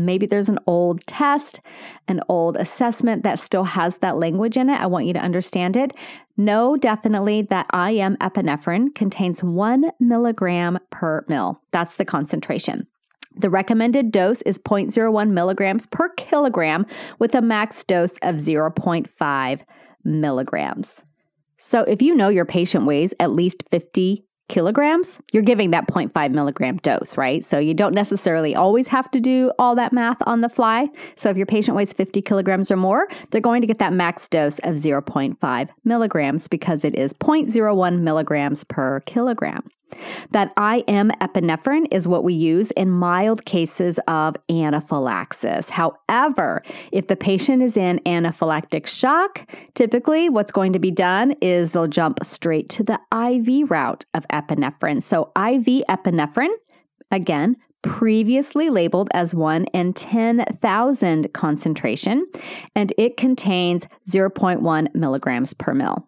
maybe 0.06 0.26
there's 0.26 0.50
an 0.50 0.60
old 0.66 1.06
test, 1.06 1.60
an 2.08 2.22
old 2.30 2.56
assessment 2.56 3.24
that 3.24 3.40
still 3.40 3.64
has 3.64 3.98
that 4.00 4.18
language 4.18 4.58
in 4.58 4.70
it. 4.70 4.80
I 4.80 4.88
want 4.88 5.06
you 5.06 5.14
to 5.14 5.20
understand 5.20 5.78
it. 5.78 5.94
Know 6.38 6.78
definitely 6.78 7.44
that 7.44 7.68
IM 7.74 8.18
epinephrine 8.18 8.96
contains 8.96 9.44
1 9.44 9.92
milligram 10.00 10.80
per 10.90 11.26
mil. 11.28 11.62
That's 11.72 11.98
the 11.98 12.06
concentration. 12.06 12.88
The 13.36 13.50
recommended 13.50 14.12
dose 14.12 14.42
is 14.42 14.58
0.01 14.60 15.30
milligrams 15.30 15.86
per 15.88 16.10
kilogram 16.10 16.86
with 17.20 17.36
a 17.36 17.42
max 17.42 17.84
dose 17.84 18.18
of 18.22 18.36
0.5 18.36 19.62
milligrams. 20.04 21.02
So, 21.58 21.82
if 21.84 22.02
you 22.02 22.16
know 22.16 22.30
your 22.30 22.46
patient 22.46 22.86
weighs 22.86 23.14
at 23.20 23.32
least 23.32 23.64
50 23.70 24.26
kilograms, 24.50 25.20
you're 25.32 25.44
giving 25.44 25.72
that 25.72 25.88
0.5 25.88 26.32
milligram 26.32 26.78
dose, 26.78 27.16
right? 27.16 27.46
So 27.46 27.58
you 27.58 27.74
don't 27.74 27.94
necessarily 27.94 28.56
always 28.56 28.88
have 28.90 29.10
to 29.12 29.20
do 29.20 29.52
all 29.58 29.76
that 29.76 29.94
math 29.94 30.18
on 30.26 30.42
the 30.42 30.50
fly. 30.50 30.88
So 31.16 31.30
if 31.30 31.38
your 31.38 31.46
patient 31.46 31.78
weighs 31.78 31.94
50 31.94 32.22
kilograms 32.22 32.70
or 32.70 32.76
more, 32.76 33.08
they're 33.32 33.42
going 33.42 33.62
to 33.62 33.68
get 33.68 33.80
that 33.80 33.94
max 33.94 34.28
dose 34.28 34.60
of 34.60 34.76
0.5 34.76 35.70
milligrams 35.86 36.48
because 36.48 36.84
it 36.84 36.96
is 36.96 37.14
0.01 37.14 38.00
milligrams 38.02 38.64
per 38.66 39.00
kilogram. 39.02 39.70
That 40.32 40.54
IM 40.58 41.12
epinephrine 41.22 41.88
is 41.92 42.08
what 42.08 42.24
we 42.24 42.34
use 42.34 42.72
in 42.72 42.90
mild 42.90 43.46
cases 43.46 44.00
of 44.08 44.36
anaphylaxis. 44.50 45.70
However, 45.70 46.64
if 46.92 47.08
the 47.08 47.16
patient 47.16 47.64
is 47.64 47.78
in 47.78 48.00
anaphylactic 48.06 48.88
shock, 48.88 49.48
typically 49.74 50.30
what's 50.30 50.52
going 50.52 50.74
to 50.74 50.80
be 50.80 50.92
done 50.92 51.34
is 51.42 51.72
they'll 51.72 51.88
jump 51.88 52.24
straight 52.24 52.70
to 52.70 52.84
the 52.84 53.00
IV 53.14 53.70
route 53.70 54.06
of 54.14 54.28
epinephrine. 54.28 55.02
So, 55.02 55.32
IV 55.36 55.84
epinephrine, 55.90 56.54
again, 57.12 57.56
previously 57.82 58.70
labeled 58.70 59.10
as 59.14 59.34
1 59.34 59.66
in 59.66 59.94
10,000 59.94 61.34
concentration, 61.34 62.26
and 62.76 62.94
it 62.98 63.18
contains 63.18 63.88
0.1 64.10 64.94
milligrams 64.94 65.54
per 65.54 65.74
mil. 65.74 66.08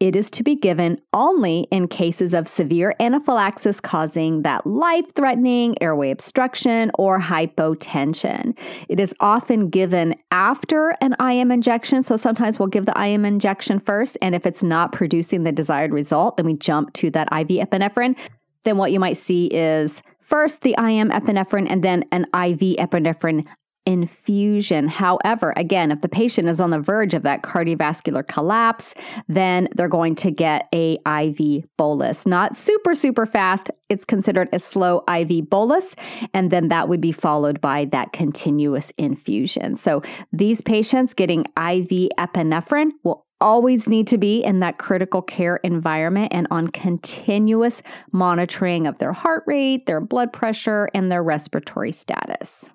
It 0.00 0.16
is 0.16 0.30
to 0.30 0.42
be 0.42 0.56
given 0.56 0.98
only 1.12 1.68
in 1.70 1.86
cases 1.86 2.32
of 2.32 2.48
severe 2.48 2.94
anaphylaxis 3.00 3.82
causing 3.82 4.40
that 4.42 4.66
life 4.66 5.14
threatening 5.14 5.76
airway 5.82 6.10
obstruction 6.10 6.90
or 6.94 7.20
hypotension. 7.20 8.56
It 8.88 8.98
is 8.98 9.14
often 9.20 9.68
given 9.68 10.14
after 10.30 10.96
an 11.02 11.14
IM 11.20 11.52
injection. 11.52 12.02
So 12.02 12.16
sometimes 12.16 12.58
we'll 12.58 12.68
give 12.68 12.86
the 12.86 12.98
IM 12.98 13.26
injection 13.26 13.78
first. 13.78 14.16
And 14.22 14.34
if 14.34 14.46
it's 14.46 14.62
not 14.62 14.92
producing 14.92 15.44
the 15.44 15.52
desired 15.52 15.92
result, 15.92 16.38
then 16.38 16.46
we 16.46 16.54
jump 16.54 16.94
to 16.94 17.10
that 17.10 17.28
IV 17.30 17.68
epinephrine. 17.68 18.16
Then 18.64 18.78
what 18.78 18.92
you 18.92 19.00
might 19.00 19.18
see 19.18 19.48
is 19.48 20.02
first 20.22 20.62
the 20.62 20.74
IM 20.78 21.10
epinephrine 21.10 21.66
and 21.68 21.84
then 21.84 22.04
an 22.10 22.22
IV 22.32 22.78
epinephrine 22.78 23.46
infusion. 23.90 24.86
However, 24.86 25.52
again, 25.56 25.90
if 25.90 26.00
the 26.00 26.08
patient 26.08 26.48
is 26.48 26.60
on 26.60 26.70
the 26.70 26.78
verge 26.78 27.12
of 27.12 27.24
that 27.24 27.42
cardiovascular 27.42 28.24
collapse, 28.24 28.94
then 29.28 29.68
they're 29.74 29.88
going 29.88 30.14
to 30.14 30.30
get 30.30 30.68
a 30.72 30.98
IV 31.04 31.64
bolus. 31.76 32.24
Not 32.24 32.54
super 32.54 32.94
super 32.94 33.26
fast. 33.26 33.68
It's 33.88 34.04
considered 34.04 34.48
a 34.52 34.60
slow 34.60 35.02
IV 35.12 35.50
bolus 35.50 35.96
and 36.32 36.52
then 36.52 36.68
that 36.68 36.88
would 36.88 37.00
be 37.00 37.10
followed 37.10 37.60
by 37.60 37.86
that 37.86 38.12
continuous 38.12 38.92
infusion. 38.96 39.74
So, 39.74 40.02
these 40.32 40.60
patients 40.60 41.12
getting 41.12 41.40
IV 41.56 42.10
epinephrine 42.16 42.90
will 43.02 43.26
always 43.40 43.88
need 43.88 44.06
to 44.06 44.18
be 44.18 44.44
in 44.44 44.60
that 44.60 44.78
critical 44.78 45.22
care 45.22 45.56
environment 45.64 46.30
and 46.30 46.46
on 46.52 46.68
continuous 46.68 47.82
monitoring 48.12 48.86
of 48.86 48.98
their 48.98 49.12
heart 49.12 49.42
rate, 49.46 49.86
their 49.86 50.00
blood 50.00 50.32
pressure, 50.32 50.88
and 50.94 51.10
their 51.10 51.24
respiratory 51.24 51.90
status. 51.90 52.68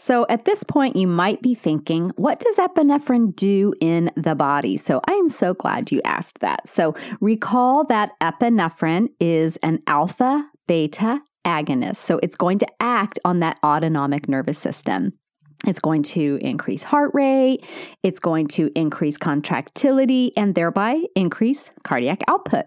So 0.00 0.24
at 0.30 0.46
this 0.46 0.64
point, 0.64 0.96
you 0.96 1.06
might 1.06 1.42
be 1.42 1.54
thinking, 1.54 2.10
what 2.16 2.40
does 2.40 2.56
epinephrine 2.56 3.36
do 3.36 3.74
in 3.82 4.10
the 4.16 4.34
body? 4.34 4.78
So 4.78 5.02
I 5.06 5.12
am 5.12 5.28
so 5.28 5.52
glad 5.52 5.92
you 5.92 6.00
asked 6.06 6.38
that. 6.38 6.66
So 6.66 6.94
recall 7.20 7.84
that 7.88 8.12
epinephrine 8.22 9.08
is 9.20 9.58
an 9.58 9.82
alpha 9.86 10.48
beta 10.66 11.20
agonist. 11.44 11.98
So 11.98 12.18
it's 12.22 12.34
going 12.34 12.60
to 12.60 12.66
act 12.80 13.18
on 13.26 13.40
that 13.40 13.58
autonomic 13.62 14.26
nervous 14.26 14.58
system. 14.58 15.12
It's 15.66 15.80
going 15.80 16.04
to 16.04 16.38
increase 16.40 16.82
heart 16.82 17.10
rate, 17.12 17.62
it's 18.02 18.20
going 18.20 18.46
to 18.56 18.70
increase 18.74 19.18
contractility, 19.18 20.32
and 20.34 20.54
thereby 20.54 21.02
increase 21.14 21.70
cardiac 21.84 22.22
output. 22.26 22.64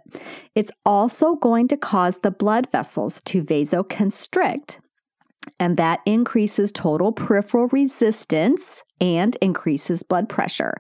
It's 0.54 0.70
also 0.86 1.34
going 1.38 1.68
to 1.70 1.78
cause 1.78 2.20
the 2.20 2.30
blood 2.30 2.72
vessels 2.72 3.24
to 3.24 3.42
vasoconstrict, 3.42 4.78
and 5.60 5.78
that 5.78 6.00
increases 6.06 6.72
total 6.72 7.12
peripheral 7.12 7.68
resistance 7.68 8.84
and 9.02 9.36
increases 9.42 10.02
blood 10.04 10.30
pressure. 10.30 10.78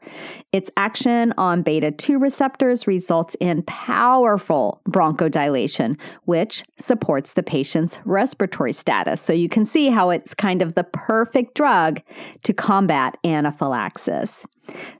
Its 0.51 0.69
action 0.77 1.33
on 1.37 1.61
beta 1.61 1.91
2 1.91 2.17
receptors 2.19 2.87
results 2.87 3.35
in 3.39 3.63
powerful 3.63 4.81
bronchodilation, 4.89 5.99
which 6.23 6.63
supports 6.77 7.33
the 7.33 7.43
patient's 7.43 7.99
respiratory 8.05 8.73
status. 8.73 9.21
So 9.21 9.33
you 9.33 9.49
can 9.49 9.65
see 9.65 9.89
how 9.89 10.09
it's 10.09 10.33
kind 10.33 10.61
of 10.61 10.75
the 10.75 10.85
perfect 10.85 11.55
drug 11.55 12.01
to 12.43 12.53
combat 12.53 13.17
anaphylaxis. 13.25 14.45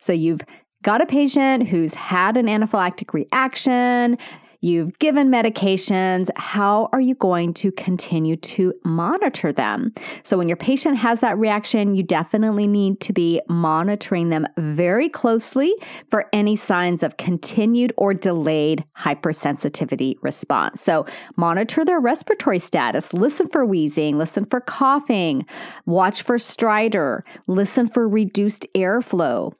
So 0.02 0.12
you've 0.12 0.42
got 0.84 1.02
a 1.02 1.06
patient 1.06 1.70
who's 1.70 1.94
had 1.94 2.36
an 2.36 2.48
anaphylactic 2.48 3.14
reaction, 3.14 4.18
You've 4.64 4.98
given 5.00 5.30
medications. 5.30 6.30
How 6.38 6.88
are 6.94 7.02
you 7.02 7.16
going 7.16 7.54
to 7.56 7.70
continue 7.74 8.38
to 8.38 8.74
monitor 8.86 9.52
them? 9.52 9.94
So, 10.24 10.38
when 10.38 10.48
your 10.48 10.56
patient 10.56 10.96
has 11.00 11.20
that 11.20 11.38
reaction, 11.38 11.96
you 11.96 12.04
definitely 12.04 12.66
need 12.66 13.02
to 13.02 13.12
be 13.12 13.42
monitoring 13.50 14.30
them 14.30 14.48
very 14.58 15.10
closely 15.10 15.76
for 16.10 16.30
any 16.32 16.56
signs 16.56 17.04
of 17.04 17.18
continued 17.18 17.92
or 17.98 18.14
delayed 18.14 18.86
hypersensitivity 18.98 20.16
response. 20.22 20.82
So, 20.82 21.06
monitor 21.36 21.84
their 21.84 22.00
respiratory 22.00 22.60
status, 22.60 23.12
listen 23.12 23.50
for 23.50 23.66
wheezing, 23.66 24.18
listen 24.18 24.46
for 24.46 24.62
coughing, 24.62 25.46
watch 25.86 26.22
for 26.22 26.38
stridor, 26.38 27.24
listen 27.48 27.90
for 27.90 28.08
reduced 28.08 28.66
airflow 28.74 29.54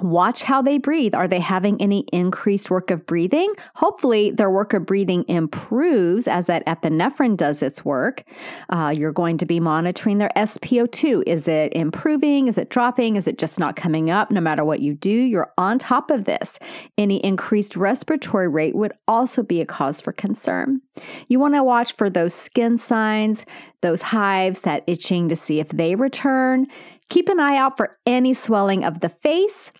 Watch 0.00 0.42
how 0.42 0.62
they 0.62 0.78
breathe. 0.78 1.14
Are 1.14 1.28
they 1.28 1.38
having 1.38 1.80
any 1.80 2.00
increased 2.12 2.70
work 2.70 2.90
of 2.90 3.04
breathing? 3.04 3.52
Hopefully, 3.74 4.30
their 4.30 4.50
work 4.50 4.72
of 4.72 4.86
breathing 4.86 5.24
improves 5.28 6.26
as 6.26 6.46
that 6.46 6.64
epinephrine 6.66 7.36
does 7.36 7.62
its 7.62 7.84
work. 7.84 8.24
Uh, 8.70 8.92
you're 8.96 9.12
going 9.12 9.36
to 9.36 9.44
be 9.46 9.60
monitoring 9.60 10.16
their 10.16 10.32
SpO2. 10.34 11.24
Is 11.26 11.46
it 11.46 11.74
improving? 11.74 12.48
Is 12.48 12.56
it 12.56 12.70
dropping? 12.70 13.16
Is 13.16 13.26
it 13.26 13.36
just 13.36 13.58
not 13.58 13.76
coming 13.76 14.08
up? 14.08 14.30
No 14.30 14.40
matter 14.40 14.64
what 14.64 14.80
you 14.80 14.94
do, 14.94 15.10
you're 15.10 15.52
on 15.58 15.78
top 15.78 16.10
of 16.10 16.24
this. 16.24 16.58
Any 16.96 17.22
increased 17.22 17.76
respiratory 17.76 18.48
rate 18.48 18.74
would 18.74 18.94
also 19.06 19.42
be 19.42 19.60
a 19.60 19.66
cause 19.66 20.00
for 20.00 20.12
concern. 20.12 20.80
You 21.28 21.38
want 21.38 21.54
to 21.54 21.62
watch 21.62 21.92
for 21.92 22.08
those 22.08 22.34
skin 22.34 22.78
signs, 22.78 23.44
those 23.82 24.00
hives, 24.00 24.62
that 24.62 24.84
itching 24.86 25.28
to 25.28 25.36
see 25.36 25.60
if 25.60 25.68
they 25.68 25.96
return. 25.96 26.66
Keep 27.10 27.28
an 27.28 27.40
eye 27.40 27.58
out 27.58 27.76
for 27.76 27.98
any 28.06 28.32
swelling 28.32 28.84
of 28.84 29.00
the 29.00 29.10
face 29.10 29.70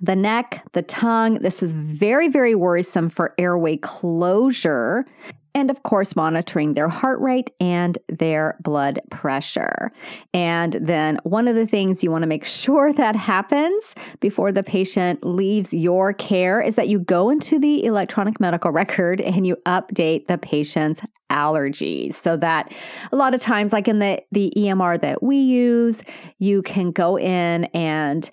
the 0.00 0.16
neck, 0.16 0.64
the 0.72 0.82
tongue. 0.82 1.34
This 1.40 1.62
is 1.62 1.72
very, 1.72 2.28
very 2.28 2.54
worrisome 2.54 3.08
for 3.10 3.34
airway 3.38 3.76
closure. 3.76 5.06
And 5.52 5.68
of 5.68 5.82
course, 5.82 6.14
monitoring 6.14 6.74
their 6.74 6.88
heart 6.88 7.18
rate 7.20 7.50
and 7.60 7.98
their 8.08 8.56
blood 8.62 9.00
pressure. 9.10 9.90
And 10.32 10.74
then, 10.74 11.18
one 11.24 11.48
of 11.48 11.56
the 11.56 11.66
things 11.66 12.04
you 12.04 12.10
want 12.10 12.22
to 12.22 12.28
make 12.28 12.44
sure 12.60 12.92
that 12.92 13.16
happens 13.16 13.94
before 14.20 14.52
the 14.52 14.62
patient 14.62 15.24
leaves 15.24 15.74
your 15.74 16.12
care 16.12 16.60
is 16.60 16.76
that 16.76 16.88
you 16.88 17.00
go 17.00 17.30
into 17.30 17.58
the 17.58 17.84
electronic 17.84 18.38
medical 18.38 18.70
record 18.70 19.20
and 19.20 19.46
you 19.46 19.56
update 19.66 20.28
the 20.28 20.38
patient's 20.38 21.02
allergies 21.30 22.14
so 22.14 22.36
that 22.36 22.72
a 23.12 23.16
lot 23.16 23.34
of 23.34 23.40
times 23.40 23.72
like 23.72 23.86
in 23.86 24.00
the 24.00 24.20
the 24.32 24.52
EMR 24.56 25.00
that 25.00 25.22
we 25.22 25.36
use 25.36 26.02
you 26.38 26.60
can 26.62 26.90
go 26.90 27.16
in 27.16 27.64
and 27.66 28.30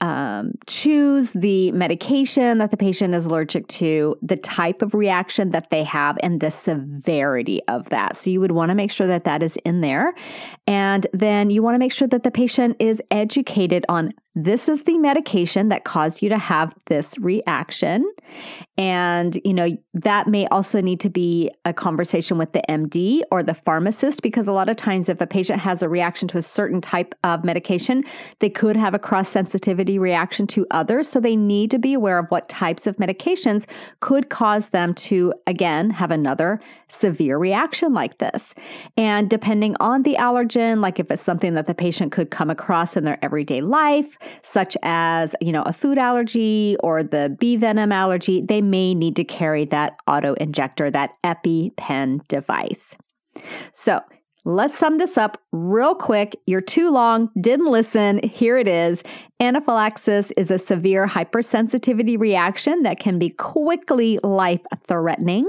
um, 0.00 0.52
choose 0.66 1.32
the 1.32 1.72
medication 1.72 2.58
that 2.58 2.70
the 2.70 2.76
patient 2.76 3.14
is 3.14 3.26
allergic 3.26 3.68
to, 3.68 4.16
the 4.22 4.36
type 4.36 4.82
of 4.82 4.94
reaction 4.94 5.50
that 5.50 5.70
they 5.70 5.84
have, 5.84 6.18
and 6.22 6.40
the 6.40 6.50
severity 6.50 7.60
of 7.68 7.88
that. 7.90 8.16
So 8.16 8.30
you 8.30 8.40
would 8.40 8.52
want 8.52 8.70
to 8.70 8.74
make 8.74 8.90
sure 8.90 9.06
that 9.06 9.24
that 9.24 9.42
is 9.42 9.56
in 9.64 9.80
there. 9.80 10.14
And 10.66 11.06
then 11.12 11.50
you 11.50 11.62
want 11.62 11.74
to 11.74 11.78
make 11.78 11.92
sure 11.92 12.08
that 12.08 12.22
the 12.22 12.30
patient 12.30 12.76
is 12.78 13.02
educated 13.10 13.84
on 13.88 14.12
this 14.34 14.68
is 14.68 14.84
the 14.84 14.96
medication 14.98 15.68
that 15.70 15.84
caused 15.84 16.22
you 16.22 16.28
to 16.28 16.38
have 16.38 16.74
this 16.86 17.18
reaction. 17.18 18.08
And, 18.78 19.38
you 19.44 19.52
know, 19.52 19.76
that 19.94 20.26
may 20.26 20.46
also 20.48 20.80
need 20.80 21.00
to 21.00 21.10
be 21.10 21.50
a 21.64 21.72
conversation 21.72 22.38
with 22.38 22.52
the 22.52 22.62
MD 22.68 23.20
or 23.30 23.42
the 23.42 23.54
pharmacist 23.54 24.22
because 24.22 24.48
a 24.48 24.52
lot 24.52 24.68
of 24.68 24.76
times 24.76 25.08
if 25.08 25.20
a 25.20 25.26
patient 25.26 25.60
has 25.60 25.82
a 25.82 25.88
reaction 25.88 26.28
to 26.28 26.38
a 26.38 26.42
certain 26.42 26.80
type 26.80 27.14
of 27.24 27.44
medication, 27.44 28.04
they 28.38 28.50
could 28.50 28.76
have 28.76 28.94
a 28.94 28.98
cross 28.98 29.28
sensitivity 29.28 29.98
reaction 29.98 30.46
to 30.48 30.66
others. 30.70 31.08
So 31.08 31.20
they 31.20 31.36
need 31.36 31.70
to 31.72 31.78
be 31.78 31.94
aware 31.94 32.18
of 32.18 32.30
what 32.30 32.48
types 32.48 32.86
of 32.86 32.96
medications 32.96 33.66
could 34.00 34.30
cause 34.30 34.70
them 34.70 34.94
to, 34.94 35.34
again, 35.46 35.90
have 35.90 36.10
another 36.10 36.60
severe 36.88 37.38
reaction 37.38 37.92
like 37.92 38.18
this. 38.18 38.54
And 38.96 39.28
depending 39.28 39.76
on 39.80 40.02
the 40.02 40.14
allergen, 40.14 40.80
like 40.80 40.98
if 40.98 41.10
it's 41.10 41.22
something 41.22 41.54
that 41.54 41.66
the 41.66 41.74
patient 41.74 42.12
could 42.12 42.30
come 42.30 42.50
across 42.50 42.96
in 42.96 43.04
their 43.04 43.18
everyday 43.22 43.60
life, 43.60 44.18
such 44.42 44.76
as, 44.82 45.34
you 45.40 45.52
know, 45.52 45.62
a 45.62 45.72
food 45.72 45.98
allergy 45.98 46.76
or 46.82 47.02
the 47.02 47.36
bee 47.38 47.56
venom 47.56 47.92
allergy, 47.92 48.19
they 48.26 48.60
may 48.60 48.94
need 48.94 49.16
to 49.16 49.24
carry 49.24 49.64
that 49.66 49.96
auto 50.06 50.34
injector, 50.34 50.90
that 50.90 51.14
EpiPen 51.24 52.26
device. 52.28 52.96
So, 53.72 54.00
Let's 54.46 54.76
sum 54.76 54.96
this 54.96 55.18
up 55.18 55.38
real 55.52 55.94
quick. 55.94 56.34
You're 56.46 56.62
too 56.62 56.90
long, 56.90 57.28
didn't 57.38 57.70
listen. 57.70 58.20
Here 58.26 58.56
it 58.56 58.66
is. 58.66 59.02
Anaphylaxis 59.38 60.30
is 60.30 60.50
a 60.50 60.58
severe 60.58 61.06
hypersensitivity 61.06 62.18
reaction 62.18 62.82
that 62.84 62.98
can 62.98 63.18
be 63.18 63.28
quickly 63.28 64.18
life 64.22 64.62
threatening. 64.86 65.46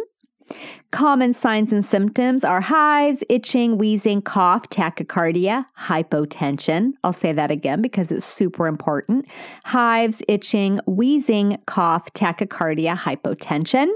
Common 0.92 1.34
signs 1.34 1.72
and 1.72 1.84
symptoms 1.86 2.44
are 2.44 2.62
hives, 2.62 3.24
itching, 3.30 3.78
wheezing, 3.78 4.22
cough, 4.22 4.70
tachycardia, 4.70 5.66
hypotension. 5.80 6.92
I'll 7.04 7.14
say 7.14 7.32
that 7.32 7.52
again 7.52 7.82
because 7.82 8.12
it's 8.12 8.26
super 8.26 8.68
important. 8.68 9.26
Hives, 9.66 10.22
itching, 10.28 10.80
wheezing, 10.86 11.58
cough, 11.66 12.12
tachycardia, 12.14 12.98
hypotension. 12.98 13.88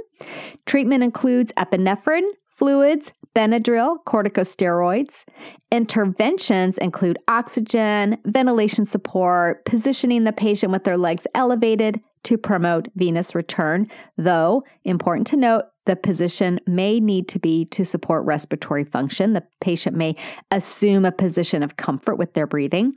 Treatment 0.66 1.04
includes 1.04 1.52
epinephrine, 1.58 2.30
fluids, 2.48 3.12
Benadryl, 3.36 3.98
corticosteroids. 4.06 5.26
Interventions 5.72 6.78
include 6.78 7.18
oxygen, 7.28 8.18
ventilation 8.24 8.86
support, 8.86 9.66
positioning 9.66 10.24
the 10.24 10.32
patient 10.32 10.72
with 10.72 10.86
their 10.86 10.98
legs 10.98 11.28
elevated 11.36 12.00
to 12.24 12.38
promote 12.38 12.88
venous 12.96 13.36
return, 13.36 13.88
though, 14.18 14.64
important 14.86 15.28
to 15.28 15.36
note, 15.36 15.66
the 15.86 15.96
position 15.96 16.60
may 16.68 17.00
need 17.00 17.28
to 17.30 17.40
be 17.40 17.66
to 17.66 17.86
support 17.86 18.26
respiratory 18.26 18.84
function. 18.84 19.34
The 19.34 19.44
patient 19.62 19.96
may 19.96 20.16
assume 20.52 21.06
a 21.06 21.12
position 21.12 21.64
of 21.64 21.78
comfort 21.78 22.16
with 22.16 22.34
their 22.34 22.48
breathing. 22.48 22.94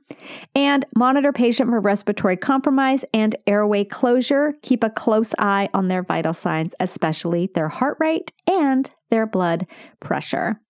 And 0.55 0.85
monitor 0.97 1.33
patient 1.33 1.71
for 1.71 1.81
respiratory 1.81 2.37
compromise 2.37 3.05
and 3.15 3.37
airway 3.47 3.85
closure. 3.85 4.55
Keep 4.63 4.85
a 4.85 4.91
close 4.91 5.35
eye 5.39 5.69
on 5.75 5.89
their 5.89 6.03
vital 6.03 6.35
signs, 6.35 6.75
especially 6.81 7.51
their 7.55 7.69
heart 7.69 7.97
rate 8.01 8.33
and 8.47 8.91
their 9.11 9.27
blood 9.27 9.67
pressure. 10.01 10.61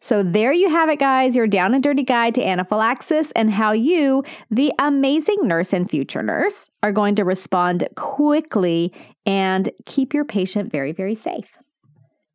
So, 0.00 0.22
there 0.22 0.52
you 0.52 0.70
have 0.70 0.88
it, 0.88 0.98
guys 0.98 1.36
your 1.36 1.46
down 1.46 1.74
and 1.74 1.82
dirty 1.82 2.02
guide 2.02 2.34
to 2.36 2.46
anaphylaxis 2.46 3.32
and 3.32 3.50
how 3.50 3.72
you, 3.72 4.24
the 4.50 4.72
amazing 4.78 5.36
nurse 5.42 5.74
and 5.74 5.88
future 5.88 6.22
nurse, 6.22 6.70
are 6.82 6.90
going 6.90 7.14
to 7.16 7.24
respond 7.24 7.86
quickly 7.94 8.94
and 9.26 9.70
keep 9.84 10.14
your 10.14 10.24
patient 10.24 10.72
very, 10.72 10.92
very 10.92 11.14
safe. 11.14 11.57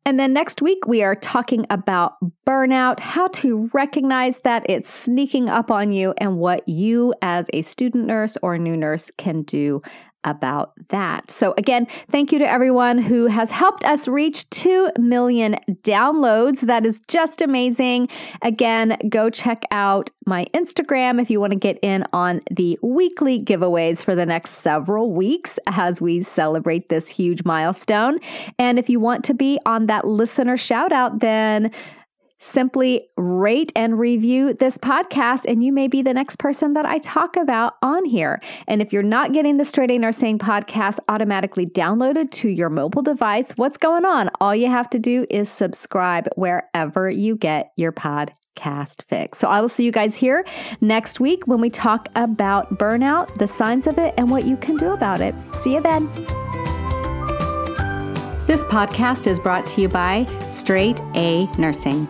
And 0.06 0.20
then 0.20 0.34
next 0.34 0.60
week, 0.60 0.86
we 0.86 1.02
are 1.02 1.14
talking 1.14 1.64
about 1.70 2.16
burnout, 2.46 3.00
how 3.00 3.28
to 3.28 3.70
recognize 3.72 4.40
that 4.40 4.66
it's 4.68 4.92
sneaking 4.92 5.48
up 5.48 5.70
on 5.70 5.92
you, 5.92 6.12
and 6.18 6.36
what 6.36 6.68
you, 6.68 7.14
as 7.22 7.48
a 7.54 7.62
student 7.62 8.06
nurse 8.06 8.36
or 8.42 8.58
new 8.58 8.76
nurse, 8.76 9.10
can 9.16 9.42
do 9.42 9.80
about 10.24 10.72
that. 10.88 11.30
So, 11.30 11.54
again, 11.56 11.86
thank 12.10 12.32
you 12.32 12.38
to 12.38 12.48
everyone 12.48 12.98
who 12.98 13.26
has 13.26 13.50
helped 13.50 13.84
us 13.84 14.08
reach 14.08 14.48
2 14.50 14.90
million 14.98 15.56
downloads. 15.82 16.60
That 16.62 16.86
is 16.86 17.00
just 17.08 17.42
amazing. 17.42 18.08
Again, 18.42 18.96
go 19.08 19.30
check 19.30 19.64
out 19.70 20.10
my 20.26 20.46
Instagram 20.54 21.20
if 21.20 21.30
you 21.30 21.40
want 21.40 21.52
to 21.52 21.58
get 21.58 21.78
in 21.82 22.04
on 22.12 22.40
the 22.50 22.78
weekly 22.82 23.42
giveaways 23.42 24.04
for 24.04 24.14
the 24.14 24.26
next 24.26 24.52
several 24.52 25.12
weeks 25.12 25.58
as 25.66 26.00
we 26.00 26.20
celebrate 26.22 26.88
this 26.88 27.08
huge 27.08 27.44
milestone. 27.44 28.18
And 28.58 28.78
if 28.78 28.88
you 28.88 29.00
want 29.00 29.24
to 29.24 29.34
be 29.34 29.58
on 29.66 29.86
that 29.86 30.06
listener 30.06 30.56
shout 30.56 30.92
out, 30.92 31.20
then 31.20 31.70
Simply 32.44 33.08
rate 33.16 33.72
and 33.74 33.98
review 33.98 34.52
this 34.52 34.76
podcast, 34.76 35.46
and 35.46 35.64
you 35.64 35.72
may 35.72 35.88
be 35.88 36.02
the 36.02 36.12
next 36.12 36.38
person 36.38 36.74
that 36.74 36.84
I 36.84 36.98
talk 36.98 37.38
about 37.38 37.76
on 37.80 38.04
here. 38.04 38.38
And 38.68 38.82
if 38.82 38.92
you're 38.92 39.02
not 39.02 39.32
getting 39.32 39.56
the 39.56 39.64
Straight 39.64 39.90
A 39.90 39.96
Nursing 39.96 40.38
podcast 40.38 40.98
automatically 41.08 41.64
downloaded 41.64 42.30
to 42.32 42.50
your 42.50 42.68
mobile 42.68 43.00
device, 43.00 43.52
what's 43.52 43.78
going 43.78 44.04
on? 44.04 44.28
All 44.42 44.54
you 44.54 44.68
have 44.68 44.90
to 44.90 44.98
do 44.98 45.26
is 45.30 45.48
subscribe 45.48 46.28
wherever 46.36 47.08
you 47.08 47.34
get 47.34 47.72
your 47.76 47.92
podcast 47.92 49.00
fix. 49.08 49.38
So 49.38 49.48
I 49.48 49.62
will 49.62 49.70
see 49.70 49.86
you 49.86 49.90
guys 49.90 50.14
here 50.14 50.44
next 50.82 51.20
week 51.20 51.46
when 51.46 51.62
we 51.62 51.70
talk 51.70 52.10
about 52.14 52.78
burnout, 52.78 53.38
the 53.38 53.46
signs 53.46 53.86
of 53.86 53.96
it, 53.96 54.12
and 54.18 54.30
what 54.30 54.44
you 54.44 54.58
can 54.58 54.76
do 54.76 54.92
about 54.92 55.22
it. 55.22 55.34
See 55.54 55.72
you 55.72 55.80
then. 55.80 56.10
This 58.46 58.64
podcast 58.64 59.26
is 59.26 59.40
brought 59.40 59.64
to 59.68 59.80
you 59.80 59.88
by 59.88 60.26
Straight 60.50 61.00
A 61.14 61.46
Nursing. 61.56 62.06